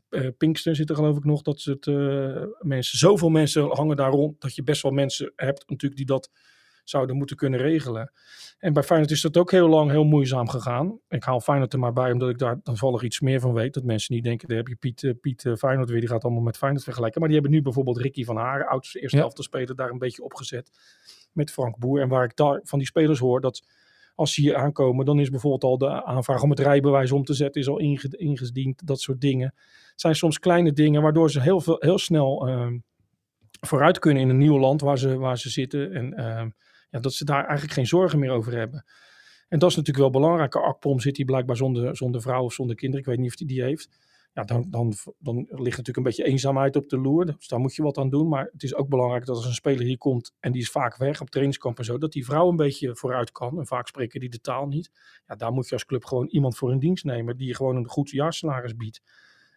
[0.09, 1.43] eh, Pinkster zit er geloof ik nog.
[1.43, 5.33] Dat ze het, eh, mensen, zoveel mensen hangen daar rond, dat je best wel mensen
[5.37, 6.31] hebt natuurlijk die dat
[6.85, 8.13] zouden moeten kunnen regelen.
[8.59, 10.99] En bij Feyenoord is dat ook heel lang heel moeizaam gegaan.
[11.09, 13.75] Ik haal Feyenoord er maar bij, omdat ik daar dan vallig iets meer van weet.
[13.75, 16.25] Dat mensen niet denken, daar heb je Piet, eh, Piet eh, Feyenoord weer, die gaat
[16.25, 17.21] allemaal met Feyenoord vergelijken.
[17.21, 19.31] Maar die hebben nu bijvoorbeeld Ricky van Haren, oudste eerste Ja.
[19.35, 20.71] speler, daar een beetje opgezet.
[21.33, 22.01] Met Frank Boer.
[22.01, 23.67] En waar ik daar van die spelers hoor, dat
[24.15, 27.35] als ze hier aankomen, dan is bijvoorbeeld al de aanvraag om het rijbewijs om te
[27.35, 28.87] zetten, is al inge- ingediend.
[28.87, 29.55] Dat soort dingen.
[29.91, 32.79] Het zijn soms kleine dingen, waardoor ze heel, veel, heel snel ehm,
[33.61, 35.93] vooruit kunnen in een nieuw land waar ze, waar ze zitten.
[35.93, 36.51] En ehm,
[37.03, 38.85] dat ze daar eigenlijk geen zorgen meer over hebben.
[39.49, 40.55] En dat is natuurlijk wel belangrijk.
[40.55, 43.01] Akpom zit hij blijkbaar zonder, zonder vrouw of zonder kinderen.
[43.01, 43.89] Ik weet niet of hij die heeft.
[44.33, 47.27] Ja, dan, dan, dan ligt natuurlijk een beetje eenzaamheid op de loer.
[47.27, 48.29] Dus daar moet je wat aan doen.
[48.29, 50.97] Maar het is ook belangrijk dat als een speler hier komt en die is vaak
[50.97, 53.59] weg op trainingskamp en zo, dat die vrouw een beetje vooruit kan.
[53.59, 54.91] En vaak spreken die de taal niet.
[55.27, 57.77] Ja, daar moet je als club gewoon iemand voor in dienst nemen die je gewoon
[57.77, 59.03] een goed jaarsalaris biedt.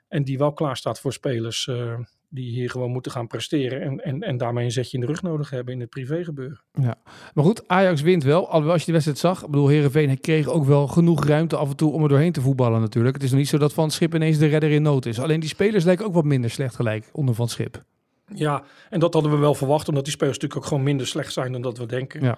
[0.07, 3.81] En die wel klaar staat voor spelers eh, die hier gewoon moeten gaan presteren.
[3.81, 6.61] En, en, en daarmee een zetje in de rug nodig hebben in het privégebeuren.
[7.33, 8.47] Maar goed, Ajax wint wel.
[8.47, 11.69] Alhoewel als je de wedstrijd zag, ik bedoel, Heerenveen kreeg ook wel genoeg ruimte af
[11.69, 13.15] en toe om er doorheen te voetballen natuurlijk.
[13.15, 15.19] Het is nog niet zo dat Van Schip ineens de redder in nood is.
[15.19, 17.83] Alleen die spelers lijken ook wat minder slecht gelijk onder Van Schip.
[18.33, 21.33] Ja, en dat hadden we wel verwacht, omdat die spelers natuurlijk ook gewoon minder slecht
[21.33, 22.23] zijn dan dat we denken.
[22.23, 22.37] Ja.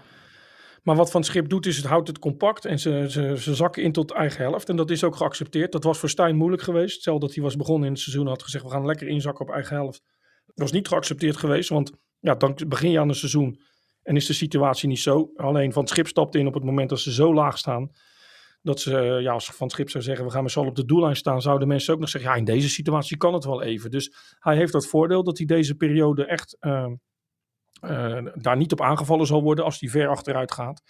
[0.83, 3.83] Maar wat Van Schip doet, is het houdt het compact en ze, ze, ze zakken
[3.83, 4.69] in tot eigen helft.
[4.69, 5.71] En dat is ook geaccepteerd.
[5.71, 6.99] Dat was voor Stijn moeilijk geweest.
[6.99, 9.45] Stel dat hij was begonnen in het seizoen en had gezegd, we gaan lekker inzakken
[9.45, 10.01] op eigen helft.
[10.45, 13.59] Dat was niet geaccepteerd geweest, want ja, dan begin je aan een seizoen
[14.03, 15.31] en is de situatie niet zo.
[15.35, 17.91] Alleen Van Schip stapt in op het moment dat ze zo laag staan.
[18.61, 20.85] Dat ze, ja, als Van Schip zou zeggen, we gaan met z'n allen op de
[20.85, 23.91] doellijn staan, zouden mensen ook nog zeggen, ja, in deze situatie kan het wel even.
[23.91, 26.91] Dus hij heeft dat voordeel dat hij deze periode echt eh, eh,
[28.33, 30.81] daar niet op aangevallen zal worden als hij ver achteruit gaat.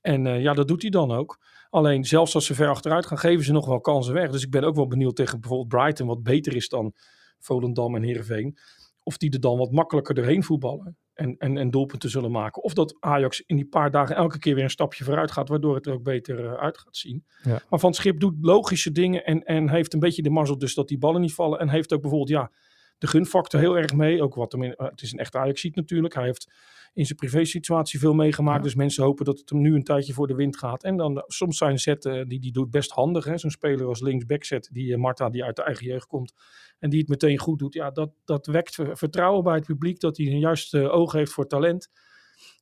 [0.00, 1.38] En eh, ja, dat doet hij dan ook.
[1.70, 4.30] Alleen zelfs als ze ver achteruit gaan, geven ze nog wel kansen weg.
[4.30, 6.92] Dus ik ben ook wel benieuwd tegen bijvoorbeeld Brighton, wat beter is dan
[7.38, 8.58] Volendam en Heerenveen.
[9.02, 12.62] Of die er dan wat makkelijker doorheen voetballen en, en, en doelpunten zullen maken.
[12.62, 15.74] Of dat Ajax in die paar dagen elke keer weer een stapje vooruit gaat, waardoor
[15.74, 17.24] het er ook beter eh, uit gaat zien.
[17.42, 17.60] Ja.
[17.68, 20.88] Maar Van Schip doet logische dingen en, en heeft een beetje de mazzel dus dat
[20.88, 21.58] die ballen niet vallen.
[21.58, 22.50] En heeft ook bijvoorbeeld ja,
[22.98, 24.22] de gunfactor heel erg mee.
[24.22, 26.14] Ook wat hem in, eh, het is een echte ajax natuurlijk.
[26.14, 26.52] Hij heeft
[26.94, 28.56] in zijn privésituatie veel meegemaakt.
[28.58, 28.62] Ja.
[28.62, 30.84] Dus mensen hopen dat het hem nu een tijdje voor de wind gaat.
[30.84, 33.24] En dan eh, soms zijn zetten die die doet best handig.
[33.24, 33.38] hè.
[33.38, 36.34] Zo'n speler als linksback zet, die eh, Marta die uit de eigen jeugd komt.
[36.78, 37.74] En die het meteen goed doet.
[37.74, 40.00] Ja, dat, dat wekt ver- vertrouwen bij het publiek.
[40.00, 41.90] Dat hij een juiste oog heeft voor talent.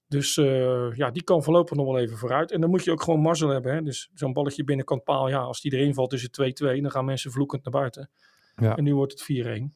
[0.08, 2.50] Dus eh, ja, die kan voorlopig nog wel even vooruit.
[2.52, 3.74] En dan moet je ook gewoon mazzel hebben.
[3.74, 3.82] Hè?
[3.82, 5.28] Dus zo'n balletje binnenkant paal.
[5.28, 6.80] Ja, als die erin valt is het 2-2.
[6.80, 8.10] Dan gaan mensen vloekend naar buiten.
[8.54, 8.76] Ja.
[8.76, 9.74] En nu wordt het 4-1.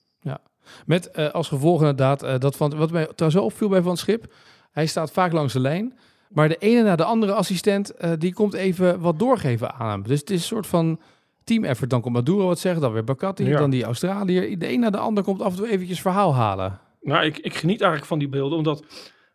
[0.87, 3.97] Met eh, als gevolg inderdaad, eh, dat van, wat mij trouwens wel opviel bij Van
[3.97, 4.33] Schip,
[4.71, 5.99] hij staat vaak langs de lijn.
[6.29, 10.03] Maar de ene na de andere assistent, eh, die komt even wat doorgeven aan hem.
[10.03, 11.01] Dus het is een soort van
[11.45, 11.91] team effort.
[11.91, 13.59] Dan komt Maduro wat zeggen, dan weer Bakati, Ja.
[13.59, 14.59] dan die Australiër.
[14.59, 16.79] De een na de ander komt af en toe eventjes verhaal halen.
[17.03, 18.85] Nou, ik, ik geniet eigenlijk van die beelden, omdat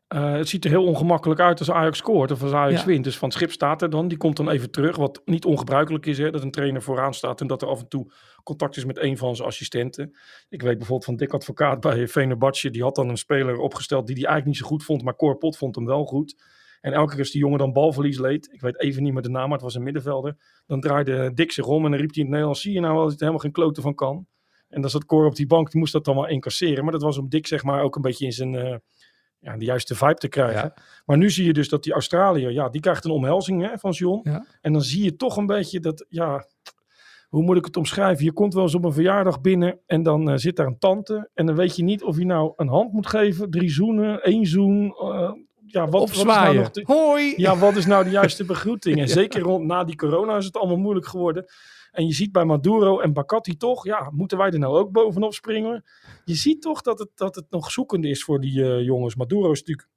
[0.08, 2.86] eh, het ziet er heel ongemakkelijk uit als Ajax scoort of als Ajax Ja.
[2.88, 3.04] wint.
[3.04, 6.18] Dus Van Schip staat er dan, die komt dan even terug, wat niet ongebruikelijk is,
[6.18, 8.12] hè, dat een trainer vooraan staat en dat er af en toe
[8.44, 10.18] contact is met een van zijn assistenten.
[10.50, 14.16] Ik weet bijvoorbeeld van Dick Advocaat bij Venerbatje, die had dan een speler opgesteld die
[14.16, 16.44] hij eigenlijk niet zo goed vond, maar Cor Pot vond hem wel goed.
[16.82, 19.30] En elke keer als die jongen dan balverlies leed, ik weet even niet meer de
[19.30, 22.18] naam, maar het was een middenvelder, dan draaide Dick zich om en dan riep hij
[22.18, 24.28] in het Nederlands, zie je nou wel dat hij er helemaal geen kloten van kan.
[24.70, 26.84] En dan zat Cor op die bank, die moest dat dan wel incasseren.
[26.84, 28.76] Maar dat was om Dick zeg maar ook een beetje in zijn, eh,
[29.46, 30.74] ja, de juiste vibe te krijgen.
[31.06, 33.92] Maar nu zie je dus dat die Australiër, ja, die krijgt een omhelzing hè, van
[33.92, 34.30] John.
[34.30, 34.46] Ja.
[34.62, 36.46] En dan zie je toch een beetje dat, ja,
[37.30, 38.26] hoe moet ik het omschrijven?
[38.26, 41.30] Je komt wel eens op een verjaardag binnen en dan eh, zit daar een tante.
[41.34, 44.46] En dan weet je niet of je nou een hand moet geven, drie zoenen, één
[44.46, 44.96] zoen.
[45.00, 45.32] eh,
[45.66, 47.34] ja, wat, wat is nou nog de, Hoi!
[47.38, 49.00] ja, wat is nou de juiste begroeting?
[49.00, 51.46] En zeker rond na die corona is het allemaal moeilijk geworden.
[51.96, 55.34] En je ziet bij Maduro en Bakati toch, ja, moeten wij er nou ook bovenop
[55.34, 55.84] springen?
[56.26, 59.16] Je ziet toch dat het, dat het nog zoekende is voor die eh, jongens.
[59.16, 59.88] Maduro is natuurlijk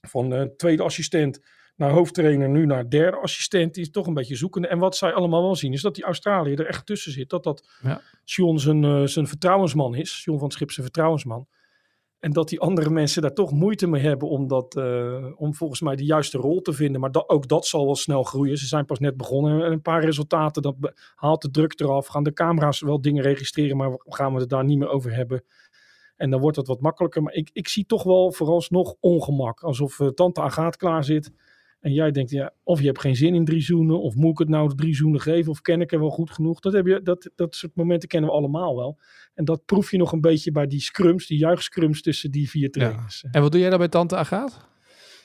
[0.00, 1.40] van eh, tweede assistent
[1.76, 3.74] naar hoofdtrainer, nu naar derde assistent.
[3.74, 4.68] Die is toch een beetje zoekende.
[4.68, 7.30] En wat zij allemaal wel zien, is dat die Australië er echt tussen zit.
[7.30, 8.00] Dat dat Ja.
[8.24, 10.22] John zijn, eh, zijn vertrouwensman is.
[10.24, 11.46] John van Schip zijn vertrouwensman.
[12.20, 15.80] En dat die andere mensen daar toch moeite mee hebben om, dat, eh, om volgens
[15.80, 17.00] mij de juiste rol te vinden.
[17.00, 18.58] Maar dat, ook dat zal wel snel groeien.
[18.58, 19.64] Ze zijn pas net begonnen.
[19.64, 20.74] En een paar resultaten, dat
[21.14, 22.06] haalt de druk eraf.
[22.06, 25.44] Gaan de camera's wel dingen registreren, maar gaan we het daar niet meer over hebben.
[26.16, 27.22] En dan wordt het wat makkelijker.
[27.22, 29.60] Maar ik, ik zie toch wel vooralsnog ongemak.
[29.60, 31.32] Alsof eh, tante Agaat klaar zit.
[31.80, 34.00] En jij denkt, ja, of je hebt geen zin in drie zoenen.
[34.00, 35.50] Of moet ik het nou drie zoenen geven?
[35.50, 36.60] Of ken ik er wel goed genoeg?
[36.60, 38.98] Dat, heb je, dat, dat soort momenten kennen we allemaal wel.
[39.34, 42.70] En dat proef je nog een beetje bij die scrums, die juichscrums tussen die vier
[42.70, 43.24] trainers.
[43.30, 44.68] En wat doe jij dan bij tante Agaat?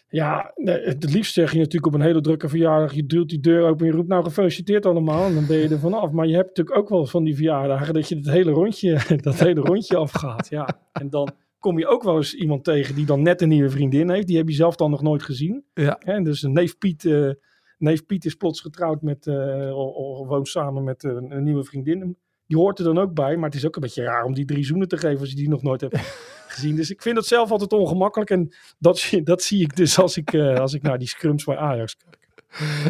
[0.10, 2.94] Ja, het liefst zeg je natuurlijk op een hele drukke verjaardag.
[2.94, 5.26] Je duwt die deur open en je roept nou gefeliciteerd allemaal.
[5.26, 6.12] En dan ben je er vanaf.
[6.12, 9.40] Maar je hebt natuurlijk ook wel van die verjaardagen dat je het hele rondje, dat
[9.40, 10.50] hele rondje afgaat.
[10.50, 10.82] Ja.
[10.92, 11.34] En dan
[11.66, 14.28] kom je ook wel eens iemand tegen die dan net een nieuwe vriendin heeft.
[14.28, 15.64] Die heb je zelf dan nog nooit gezien.
[15.74, 16.00] Ja.
[16.00, 17.30] Hè, dus neef Piet, eh,
[17.78, 22.18] neef Piet is plots getrouwd met, eh, of, woont samen met een nieuwe vriendin.
[22.48, 23.36] Die hoort er dan ook bij.
[23.38, 25.36] Maar het is ook een beetje raar om die drie zoenen te geven als je
[25.36, 25.98] die nog nooit hebt
[26.48, 26.76] gezien.
[26.76, 28.30] Dus ik vind het zelf altijd ongemakkelijk.
[28.30, 31.44] En dat, zie- dat zie ik dus als ik, eh, als ik naar die scrums
[31.44, 32.18] bij Ajax kijk.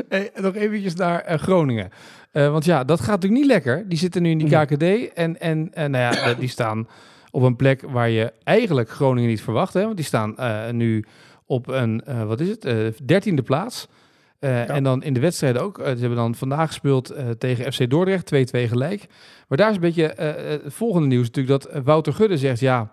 [0.09, 1.89] Hey, nog eventjes naar Groningen.
[2.32, 3.89] Want ja, dat gaat natuurlijk niet lekker.
[3.89, 4.65] Die zitten nu in die Nee.
[4.65, 5.13] KKD.
[5.13, 6.88] En, en, en nou ja, die staan
[7.36, 9.73] op een plek waar je eigenlijk Groningen niet verwacht.
[9.73, 9.83] Hè?
[9.83, 11.05] Want die staan eh, nu
[11.45, 13.88] op een, eh, wat is het, eh, dertiende plaats.
[14.39, 15.77] En dan in de wedstrijden ook.
[15.77, 19.05] Ze hebben dan vandaag gespeeld tegen FC Dordrecht, 2-2 gelijk.
[19.47, 20.13] Maar daar is een beetje
[20.63, 22.91] het volgende nieuws natuurlijk dat Wouter Gudde zegt, ja,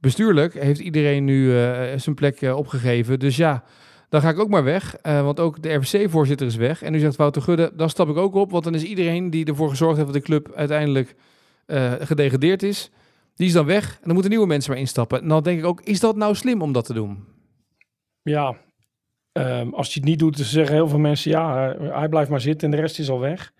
[0.00, 1.50] bestuurlijk heeft iedereen nu
[1.96, 3.18] zijn plek opgegeven.
[3.18, 3.64] Dus ja,
[4.08, 4.96] dan ga ik ook maar weg.
[5.02, 6.82] want ook de RVC-voorzitter is weg.
[6.82, 8.50] En nu zegt Wouter Gudde, dan stap ik ook op.
[8.50, 11.14] Want dan is iedereen die ervoor gezorgd heeft dat de club uiteindelijk
[12.00, 12.90] gedegradeerd is,
[13.34, 13.92] die is dan weg.
[13.92, 15.20] En dan moeten nieuwe mensen maar instappen.
[15.20, 17.24] En dan denk ik ook, is dat nou slim om dat te doen?
[18.22, 18.56] Ja,
[19.32, 21.30] ehm, als je het niet doet, dan zeggen heel veel mensen...
[21.30, 23.52] ja, hij blijft maar zitten en de rest is al weg.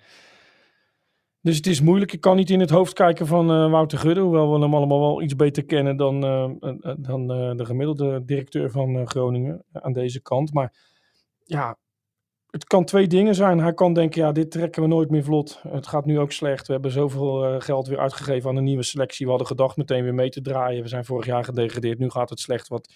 [1.44, 2.12] Dus het is moeilijk.
[2.12, 4.20] Ik kan niet in het hoofd kijken van eh, Wouter Gudde...
[4.20, 5.96] hoewel we hem allemaal wel iets beter kennen...
[5.96, 10.52] dan, eh, eh, dan de gemiddelde directeur van Groningen aan deze kant.
[10.52, 10.72] Maar
[11.44, 11.76] ja,
[12.54, 13.58] het kan twee dingen zijn.
[13.58, 15.60] Hij kan denken, ja, dit trekken we nooit meer vlot.
[15.68, 16.66] Het gaat nu ook slecht.
[16.66, 19.24] We hebben zoveel eh, geld weer uitgegeven aan een nieuwe selectie.
[19.24, 20.82] We hadden gedacht meteen weer mee te draaien.
[20.82, 21.98] We zijn vorig jaar gedegradeerd.
[21.98, 22.68] Nu gaat het slecht.
[22.68, 22.92] Wat,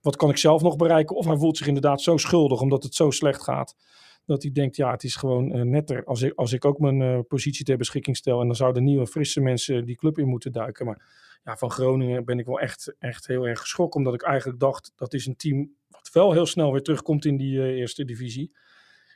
[0.00, 1.16] wat kan ik zelf nog bereiken?
[1.16, 3.76] Of hij voelt zich inderdaad zo schuldig omdat het zo slecht gaat.
[4.24, 7.02] Dat hij denkt, ja, het is gewoon eh, netter als ik, als ik ook mijn
[7.02, 8.40] eh, positie ter beschikking stel.
[8.40, 10.86] En dan zouden nieuwe, frisse mensen die club in moeten duiken.
[10.86, 11.02] Maar
[11.44, 13.98] ja, van Groningen ben ik wel echt, echt heel erg geschrokken.
[14.00, 17.36] Omdat ik eigenlijk dacht, dat is een team wat wel heel snel weer terugkomt in
[17.36, 18.52] die eerste divisie.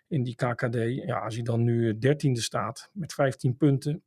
[0.08, 0.74] In die KKD.
[1.06, 4.02] Ja, als je dan nu dertiende staat met 15 punten.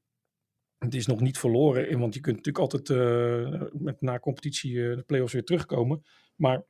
[0.78, 4.90] Het is nog niet verloren, eh, want je kunt natuurlijk altijd eh, met na competitie
[4.90, 6.06] eh, de play-offs weer terugkomen.
[6.36, 6.64] Maar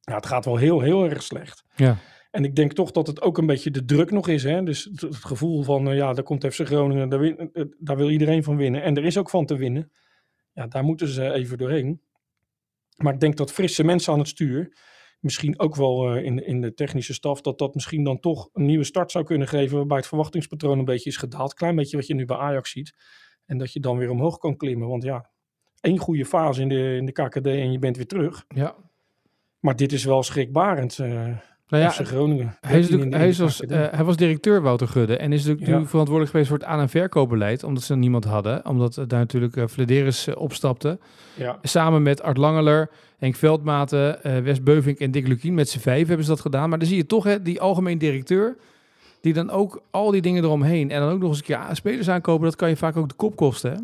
[0.00, 1.64] ja, het gaat wel heel, heel erg slecht.
[1.76, 1.96] Ja.
[2.30, 4.42] En ik denk toch dat het ook een beetje de druk nog is.
[4.42, 4.62] Hè?
[4.62, 7.96] Dus het, het gevoel van, eh, ja, daar komt FC Groningen, daar, win- eh, daar
[7.96, 8.82] wil iedereen van winnen.
[8.82, 9.92] En er is ook van te winnen.
[10.52, 12.00] Ja, daar moeten ze even doorheen.
[12.96, 14.76] Maar ik denk dat frisse mensen aan het stuur,
[15.22, 18.64] misschien ook wel eh, in, in de technische staf, dat dat misschien dan toch een
[18.64, 19.76] nieuwe start zou kunnen geven.
[19.76, 21.54] Waarbij het verwachtingspatroon een beetje is gedaald.
[21.54, 22.94] Klein beetje wat je nu bij Ajax ziet.
[23.46, 24.88] En dat je dan weer omhoog kan klimmen.
[24.88, 25.30] Want ja,
[25.80, 28.44] één goede fase in de, in de KKD en je bent weer terug.
[28.48, 28.76] Ja.
[29.58, 30.98] Maar dit is wel schrikbarend.
[30.98, 31.36] eh
[31.72, 32.56] Nou ja, FC Groningen.
[32.60, 35.32] Hij, is 13 in natuurlijk, hij, is als, eh, hij was directeur Wouter Gudde en
[35.32, 35.78] is natuurlijk Ja.
[35.78, 39.18] nu verantwoordelijk geweest voor het aan- en verkoopbeleid, omdat ze niemand hadden, omdat eh, daar
[39.18, 40.98] natuurlijk uh, Flederis eh, opstapte.
[41.34, 41.58] ja.
[41.62, 46.06] Samen met Art Langeler, Henk Veldmaten, eh Wes Beuvink en Dick Lukien, met z'n vijf
[46.06, 46.68] hebben ze dat gedaan.
[46.68, 48.56] Maar dan zie je toch hè, die algemeen directeur,
[49.20, 52.08] die dan ook al die dingen eromheen en dan ook nog eens een keer spelers
[52.10, 53.70] aankopen, dat kan je vaak ook de kop kosten.
[53.72, 53.78] Hè?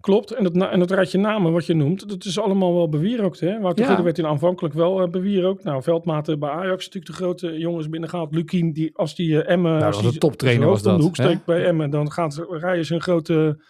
[0.00, 0.32] Klopt.
[0.32, 3.40] En dat, en dat rijtje namen wat je noemt, dat is allemaal wel bewierookt.
[3.40, 3.60] Hè?
[3.60, 3.88] Wouter Ja.
[3.88, 5.64] Gudde werd in aanvankelijk wel eh, bewierookt.
[5.64, 8.34] Nou, Veldmaten bij Ajax natuurlijk de grote jongens binnengehaald.
[8.34, 9.72] Lukien, die als die Emmen...
[9.72, 11.24] dat als die een toptrainer zijn was dat, de hoek hè?
[11.24, 13.64] steekt bij Emmen, dan gaat, rijden ze een grote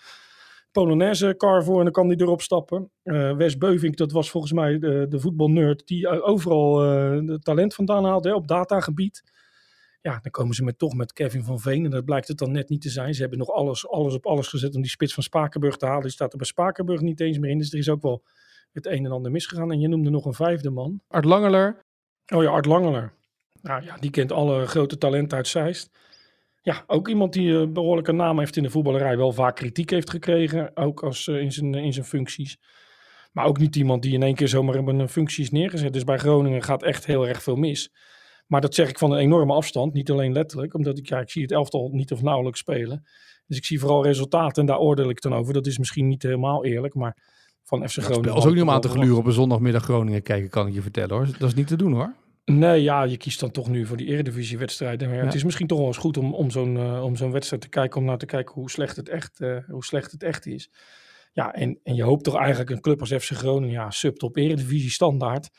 [0.72, 2.90] Polonaise car voor en dan kan die erop stappen.
[3.02, 6.74] Eh, Wes Beuvink, dat was volgens mij de, de voetbalnerd die overal
[7.24, 9.22] de talent vandaan haalt hè, op datagebied.
[10.06, 11.84] Ja, dan komen ze met, toch met Kevin van Veen.
[11.84, 13.14] En dat blijkt het dan net niet te zijn.
[13.14, 16.02] Ze hebben nog alles, alles op alles gezet om die spits van Spakenburg te halen.
[16.02, 17.58] Die staat er bij Spakenburg niet eens meer in.
[17.58, 18.24] Dus er is ook wel
[18.72, 19.72] het een en ander misgegaan.
[19.72, 21.00] En je noemde nog een vijfde man.
[21.08, 21.84] Art Langeler,
[22.34, 23.12] Oh ja, Art Langeler.
[23.62, 25.98] Nou ja, die kent alle grote talenten uit Zeist.
[26.62, 29.16] Ja, ook iemand die een behoorlijke naam heeft in de voetballerij.
[29.16, 30.76] Wel vaak kritiek heeft gekregen.
[30.76, 32.58] Ook als, eh, in, zijn, in zijn functies.
[33.32, 35.92] Maar ook niet iemand die in één keer zomaar een functie is neergezet.
[35.92, 37.90] Dus bij Groningen gaat echt heel erg veel mis.
[38.46, 39.92] Maar dat zeg ik van een enorme afstand.
[39.92, 40.74] Niet alleen letterlijk.
[40.74, 43.04] Omdat ik, ja, ik zie het elftal niet of nauwelijks spelen.
[43.46, 45.52] Dus ik zie vooral resultaten en daar oordeel ik dan over.
[45.52, 46.94] Dat is misschien niet helemaal eerlijk.
[46.94, 47.16] Maar
[47.62, 48.28] van FC Groningen...
[48.28, 50.74] Dat is ook niet om aan te gluren op een zondagmiddag Groningen kijken, kan ik
[50.74, 51.26] je vertellen hoor.
[51.38, 52.14] Dat is niet te doen hoor.
[52.44, 55.08] Nee, ja, je kiest dan toch nu voor die Eredivisie-wedstrijden.
[55.08, 57.32] Maar ja, Het is misschien toch wel eens goed om, om zo'n uh, om zo'n
[57.32, 60.22] wedstrijd te kijken, om naar te kijken hoe slecht het echt, uh, hoe slecht het
[60.22, 60.70] echt is.
[61.32, 64.90] Ja, en, en je hoopt toch eigenlijk een club als FC Groningen, ja, subtop Eredivisie
[64.90, 65.50] standaard,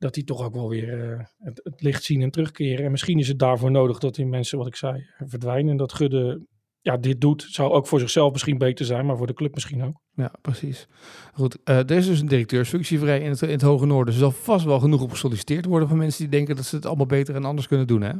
[0.00, 2.84] dat die toch ook wel weer uh, het, licht zien en terugkeren.
[2.84, 5.70] En misschien is het daarvoor nodig dat die mensen, wat ik zei, verdwijnen.
[5.70, 6.46] En dat Gudde
[6.80, 9.82] ja, dit doet, zou ook voor zichzelf misschien beter zijn, maar voor de club misschien
[9.82, 10.00] ook.
[10.14, 10.88] Ja, precies.
[11.32, 14.14] Goed, uh, er is dus een directeursfunctie vrij in het, in het Hoge Noorden.
[14.14, 16.86] Er zal vast wel genoeg op gesolliciteerd worden van mensen die denken dat ze het
[16.86, 18.12] allemaal beter en anders kunnen doen, hè?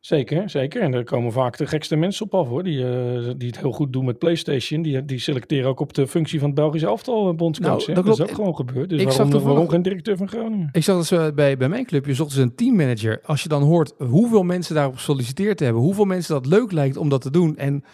[0.00, 0.82] Zeker, zeker.
[0.82, 2.62] En er komen vaak de gekste mensen op af, hoor.
[2.62, 4.82] Die, uh, die het heel goed doen met PlayStation.
[4.82, 7.86] Die, die selecteren ook op de functie van het Belgisch elftal bondscoach.
[7.86, 8.88] Nou, dat, dat, is ook gewoon gebeurd.
[8.88, 10.68] Dus ik waarom, zag waarom geen directeur van Groningen?
[10.72, 13.20] Ik zag dat ze bij, bij mijn club, je zocht dus een teammanager.
[13.24, 17.08] Als je dan hoort hoeveel mensen daarop gesolliciteerd hebben, hoeveel mensen dat leuk lijkt om
[17.08, 17.84] dat te doen en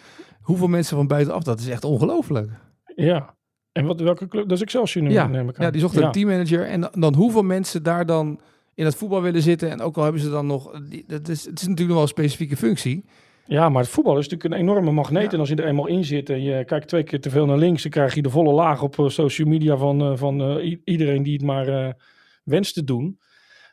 [0.41, 2.49] hoeveel mensen van buitenaf, dat is echt ongelooflijk.
[2.95, 3.35] Ja,
[3.71, 4.47] en wat, welke club?
[4.49, 5.65] Dat is Excelsior nu, ja, neem ik aan.
[5.65, 6.65] Ja, die zocht een teammanager.
[6.65, 8.39] En dan, dan hoeveel mensen daar dan
[8.75, 9.69] in het voetbal willen zitten.
[9.71, 10.71] En ook al hebben ze dan nog...
[11.07, 13.05] Dat is, het is natuurlijk nog wel een specifieke functie.
[13.47, 15.23] Ja, maar het voetbal is natuurlijk een enorme magneet.
[15.23, 15.31] Ja.
[15.31, 17.57] En als je er eenmaal in zit en je kijkt twee keer te veel naar
[17.57, 17.81] links...
[17.81, 21.23] dan krijg je de volle laag op uh, social media van, uh, van uh, iedereen
[21.23, 21.89] die het maar uh,
[22.43, 23.19] wenst te doen.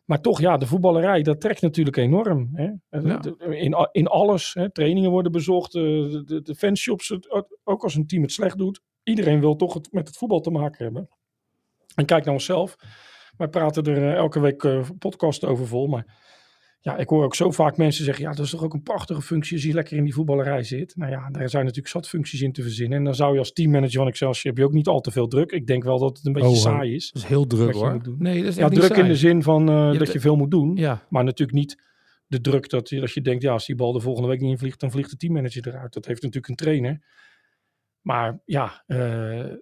[0.04, 2.50] Maar toch, ja, de voetballerij, dat trekt natuurlijk enorm.
[2.52, 2.70] Hè?
[3.00, 3.20] Ja.
[3.38, 4.54] In, in alles.
[4.54, 4.72] Hè?
[4.72, 7.16] Trainingen worden bezocht, de, de, de fanshops,
[7.64, 8.80] ook als een team het slecht doet.
[9.02, 11.08] Iedereen wil toch het, met het voetbal te maken hebben.
[11.94, 12.76] En kijk naar onszelf.
[13.36, 15.86] Wij praten er uh, elke week uh, podcast over vol.
[15.86, 16.06] Maar
[16.80, 19.22] ja, ik hoor ook zo vaak mensen zeggen: ja, dat is toch ook een prachtige
[19.22, 20.96] functie als je lekker in die voetballerij zit.
[20.96, 22.98] Nou ja, daar zijn natuurlijk zat functies in te verzinnen.
[22.98, 25.28] En dan zou je als teammanager van Excelsior heb je ook niet al te veel
[25.28, 25.50] druk.
[25.50, 27.10] Ik denk wel dat het een beetje oh, saai is.
[27.10, 28.00] Dat is heel druk hoor.
[28.18, 29.00] Nee, dat is ja, druk saai.
[29.00, 30.76] in de zin van uh, dat je veel moet doen.
[30.76, 31.06] Ja.
[31.08, 31.82] Maar natuurlijk niet
[32.26, 34.50] de druk dat je, dat je denkt: ja, als die bal de volgende week niet
[34.50, 35.92] invliegt, dan vliegt de teammanager eruit.
[35.92, 37.02] Dat heeft natuurlijk een trainer.
[38.00, 39.52] Maar ja, uh,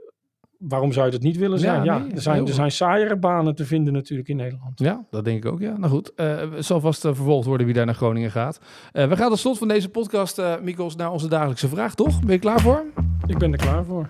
[0.60, 1.84] waarom zou je dat niet willen zijn?
[1.84, 4.78] Ja, ja nee, er, zijn, er zijn saaiere banen te vinden natuurlijk in Nederland.
[4.78, 5.76] Ja, dat denk ik ook, ja.
[5.76, 8.60] Nou goed, uh, het zal vast uh, vervolgd worden wie daar naar Groningen gaat.
[8.92, 12.20] Uh, we gaan tot slot van deze podcast, uh, Mikos, naar onze dagelijkse vraag, toch?
[12.20, 12.84] Ben je klaar voor?
[13.26, 14.08] Ik ben er klaar voor.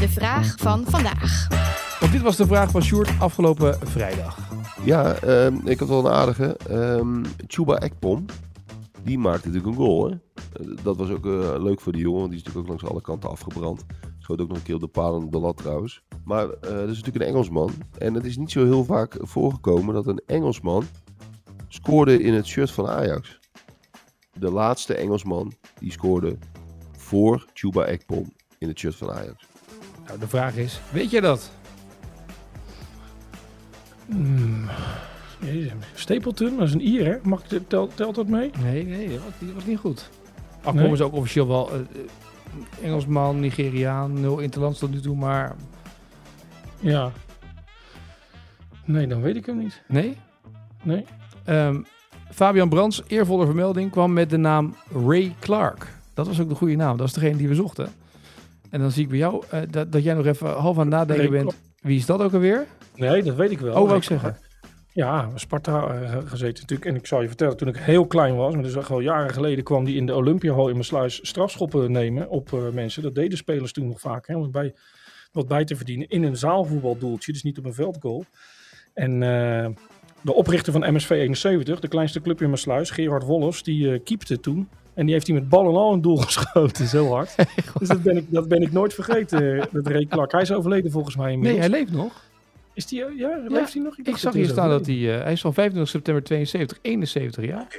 [0.00, 1.46] De vraag van vandaag.
[2.00, 4.38] Want dit was de vraag van Sjoerd afgelopen vrijdag.
[4.84, 6.56] Ja, um, ik had wel een aardige.
[6.70, 8.24] Um, Chuba Ekpom,
[9.02, 10.16] die maakte natuurlijk een goal, hè?
[10.82, 11.24] dat was ook
[11.62, 13.84] leuk voor die jongen, want die is natuurlijk ook langs alle kanten afgebrand.
[14.18, 16.02] Schoot ook nog een keer op de paal en de lat trouwens.
[16.24, 17.70] Maar uh, dat is natuurlijk een Engelsman.
[17.98, 20.84] En het is niet zo heel vaak voorgekomen dat een Engelsman
[21.68, 23.38] scoorde in het shirt van Ajax.
[24.32, 26.38] De laatste Engelsman die scoorde
[26.96, 29.46] voor Chuba Ekpom in het shirt van Ajax.
[30.06, 31.50] Nou, de vraag is, weet je dat?
[34.06, 34.68] Hmm.
[35.94, 37.16] Stapleton, dat is een Ier, hè?
[37.22, 38.50] Mag, telt, telt dat mee?
[38.62, 40.10] Nee, nee, dat was, die was niet goed.
[40.62, 40.82] Al nee?
[40.82, 41.70] komen ze ook officieel wel...
[41.74, 41.80] Uh,
[42.82, 45.56] Engelsman, Nigeriaan, nul interlands tot nu toe, maar...
[46.80, 47.12] Ja.
[48.84, 49.82] Nee, dan weet ik hem niet.
[49.88, 50.16] Nee?
[50.82, 51.04] Nee.
[51.48, 51.86] Um,
[52.30, 54.74] Fabian Brands, eervolle vermelding, kwam met de naam
[55.06, 55.86] Ray Clark.
[56.14, 56.96] Dat was ook de goede naam.
[56.96, 57.88] Dat is degene die we zochten.
[58.70, 60.94] En dan zie ik bij jou uh, dat, dat jij nog even half aan het
[60.94, 61.56] nadenken Ray bent.
[61.80, 62.66] Wie is dat ook alweer?
[62.94, 63.74] Nee, dat weet ik wel.
[63.74, 64.36] Oh, wou ik zeggen.
[64.98, 66.84] Ja, Sparta uh, gezeten natuurlijk.
[66.84, 69.30] En ik zal je vertellen, toen ik heel klein was, maar dus echt al jaren
[69.30, 73.02] geleden, kwam die in de Olympiahal in mijn sluis strafschoppen nemen op uh, mensen.
[73.02, 74.74] Dat deden spelers toen nog vaak, hè, om bij,
[75.32, 76.08] wat bij te verdienen.
[76.08, 78.24] In een zaalvoetbaldoeltje, dus niet op een veldgoal.
[78.94, 79.66] En uh,
[80.20, 84.40] de oprichter van MSV 71, de kleinste club in mijn sluis, Gerard Wolfs, die keepte
[84.40, 84.68] toen.
[84.94, 87.34] En die heeft hij met bal en al een doel geschoten, zo hard.
[87.78, 90.32] dus dat ben ik, dat ben ik nooit vergeten, dat Ray Clark.
[90.32, 91.60] Hij is overleden volgens mij inmiddels.
[91.60, 92.27] Nee, hij leeft nog.
[92.78, 93.98] Is die, ja, ja, leeft hij nog?
[93.98, 97.44] Ik, ik zag hier staan dat hij, uh, hij is van 25 september 72, 71
[97.44, 97.62] jaar.
[97.62, 97.78] Oké,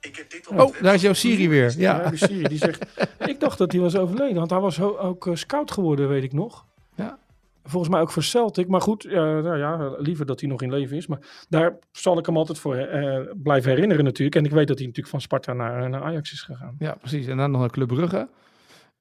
[0.00, 1.74] ik heb dit Oh, daar is jouw Siri weer.
[1.76, 2.86] Ja, ja die Siri die zegt,
[3.32, 6.32] ik dacht dat hij was overleden, want hij was ook uh, scout geworden, weet ik
[6.32, 6.64] nog.
[6.94, 7.18] Ja.
[7.64, 10.70] Volgens mij ook voor Celtic, maar goed, uh, nou ja, liever dat hij nog in
[10.70, 11.06] leven is.
[11.06, 11.18] Maar
[11.48, 14.36] daar zal ik hem altijd voor uh, blijven herinneren natuurlijk.
[14.36, 16.76] En ik weet dat hij natuurlijk van Sparta naar, naar Ajax is gegaan.
[16.78, 17.26] Ja, precies.
[17.26, 18.28] En dan nog naar Club Brugge.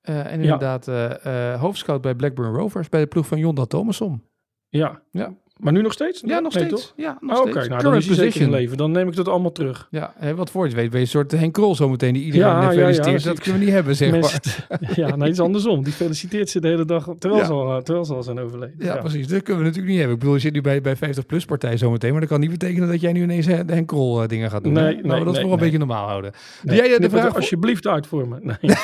[0.09, 1.55] Uh, en inderdaad ja.
[1.57, 4.21] hoofdscout bij Blackburn Rovers, bij de ploeg van Jonda Thomason.
[4.69, 5.01] Ja.
[5.11, 5.33] ja.
[5.57, 6.21] Maar nu nog steeds?
[6.25, 6.81] Ja, nog nee, steeds.
[6.81, 6.93] Toch?
[6.95, 7.57] Ja, nog oh, steeds.
[7.57, 8.77] Oké, nou, dan is leven.
[8.77, 9.87] Dan neem ik dat allemaal terug.
[9.91, 12.47] Ja, hè, wat voor je weet ben je een soort Henk Krol zometeen die iedereen
[12.47, 13.21] ja, feliciteert.
[13.21, 14.41] Ja, ja, dat kunnen we niet hebben, zeg maar.
[15.05, 15.83] ja, nee, iets andersom.
[15.83, 18.75] Die feliciteert ze de hele dag terwijl, ze, al, terwijl ze al zijn overleden.
[18.79, 19.27] Ja, precies.
[19.27, 20.13] Dat kunnen we natuurlijk niet hebben.
[20.13, 22.87] Ik bedoel, je zit nu bij, bij 50-plus partij zometeen, maar dat kan niet betekenen
[22.87, 24.73] dat jij nu ineens de Henk Krol uh, dingen gaat doen.
[24.73, 25.51] Nee, nou, dat is nee.
[25.51, 26.31] een beetje normaal houden.
[26.63, 28.39] Doe jij de vraag alsjeblieft uit voor me.
[28.41, 28.57] Nee.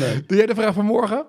[0.00, 0.22] nee.
[0.26, 1.26] Doe jij de vraag van morgen?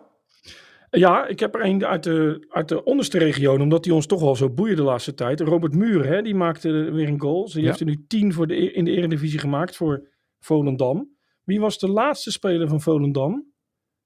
[0.99, 4.19] Ja, ik heb er een uit de, uit de onderste regio, omdat die ons toch
[4.21, 5.39] wel zo boeien de laatste tijd.
[5.41, 7.45] Robert Muur, hè, die maakte weer een goal.
[7.51, 7.67] Die Ja.
[7.67, 10.07] heeft er nu tien voor de, e- in de Eredivisie gemaakt voor
[10.39, 11.09] Volendam.
[11.43, 13.53] Wie was de laatste speler van Volendam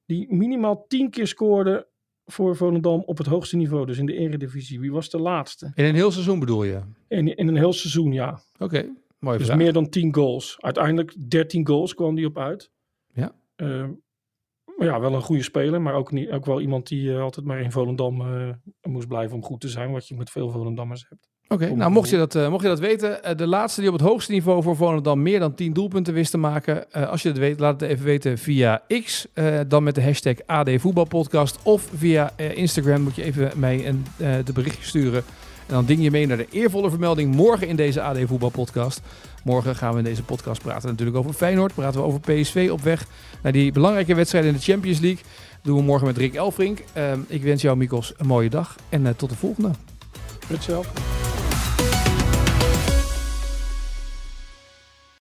[0.05, 1.87] die minimaal tien keer scoorde
[2.25, 4.79] voor Volendam op het hoogste niveau, dus in de Eredivisie?
[4.79, 5.71] Wie was de laatste?
[5.75, 6.79] In een heel seizoen bedoel je?
[7.07, 8.39] In, in een heel seizoen, ja.
[8.59, 9.57] Oké, mooie Dus vraag.
[9.59, 10.55] meer dan 10 goals.
[10.59, 12.71] Uiteindelijk 13 goals kwam die op uit.
[13.13, 13.35] Ja.
[13.55, 13.89] Eh, maar
[14.85, 17.61] ja, wel een goede speler, maar ook, niet, ook wel iemand die eh, altijd maar
[17.61, 18.49] in Volendam eh,
[18.81, 21.27] moest blijven om goed te zijn, wat je met veel Volendammers hebt.
[21.47, 24.07] Oké, nou mocht je, dat, eh, mocht je dat weten, de laatste die op het
[24.07, 26.91] hoogste niveau voor Volendam meer dan 10 doelpunten wist te maken.
[26.91, 29.27] als je het weet, laat het even weten via X,
[29.67, 31.59] dan met de hashtag AD Voetbalpodcast.
[31.63, 35.23] Of via Instagram moet je even mij een, de berichtje sturen.
[35.69, 39.01] En dan ding je mee naar de eervolle vermelding morgen in deze AD Voetbalpodcast.
[39.43, 41.73] Morgen gaan we in deze podcast praten natuurlijk over Feyenoord.
[41.73, 43.05] Praten we over PSV op weg
[43.41, 45.23] naar die belangrijke wedstrijd in de Champions League.
[45.49, 46.83] Dat doen we morgen met Rick Elfrink.
[46.93, 49.71] Eh, ik wens jou, Mikos, een mooie dag en eh, tot de volgende.
[50.47, 50.91] Hetzelfde.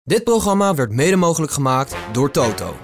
[0.03, 2.75] Dit programma werd mede mogelijk gemaakt door Toto.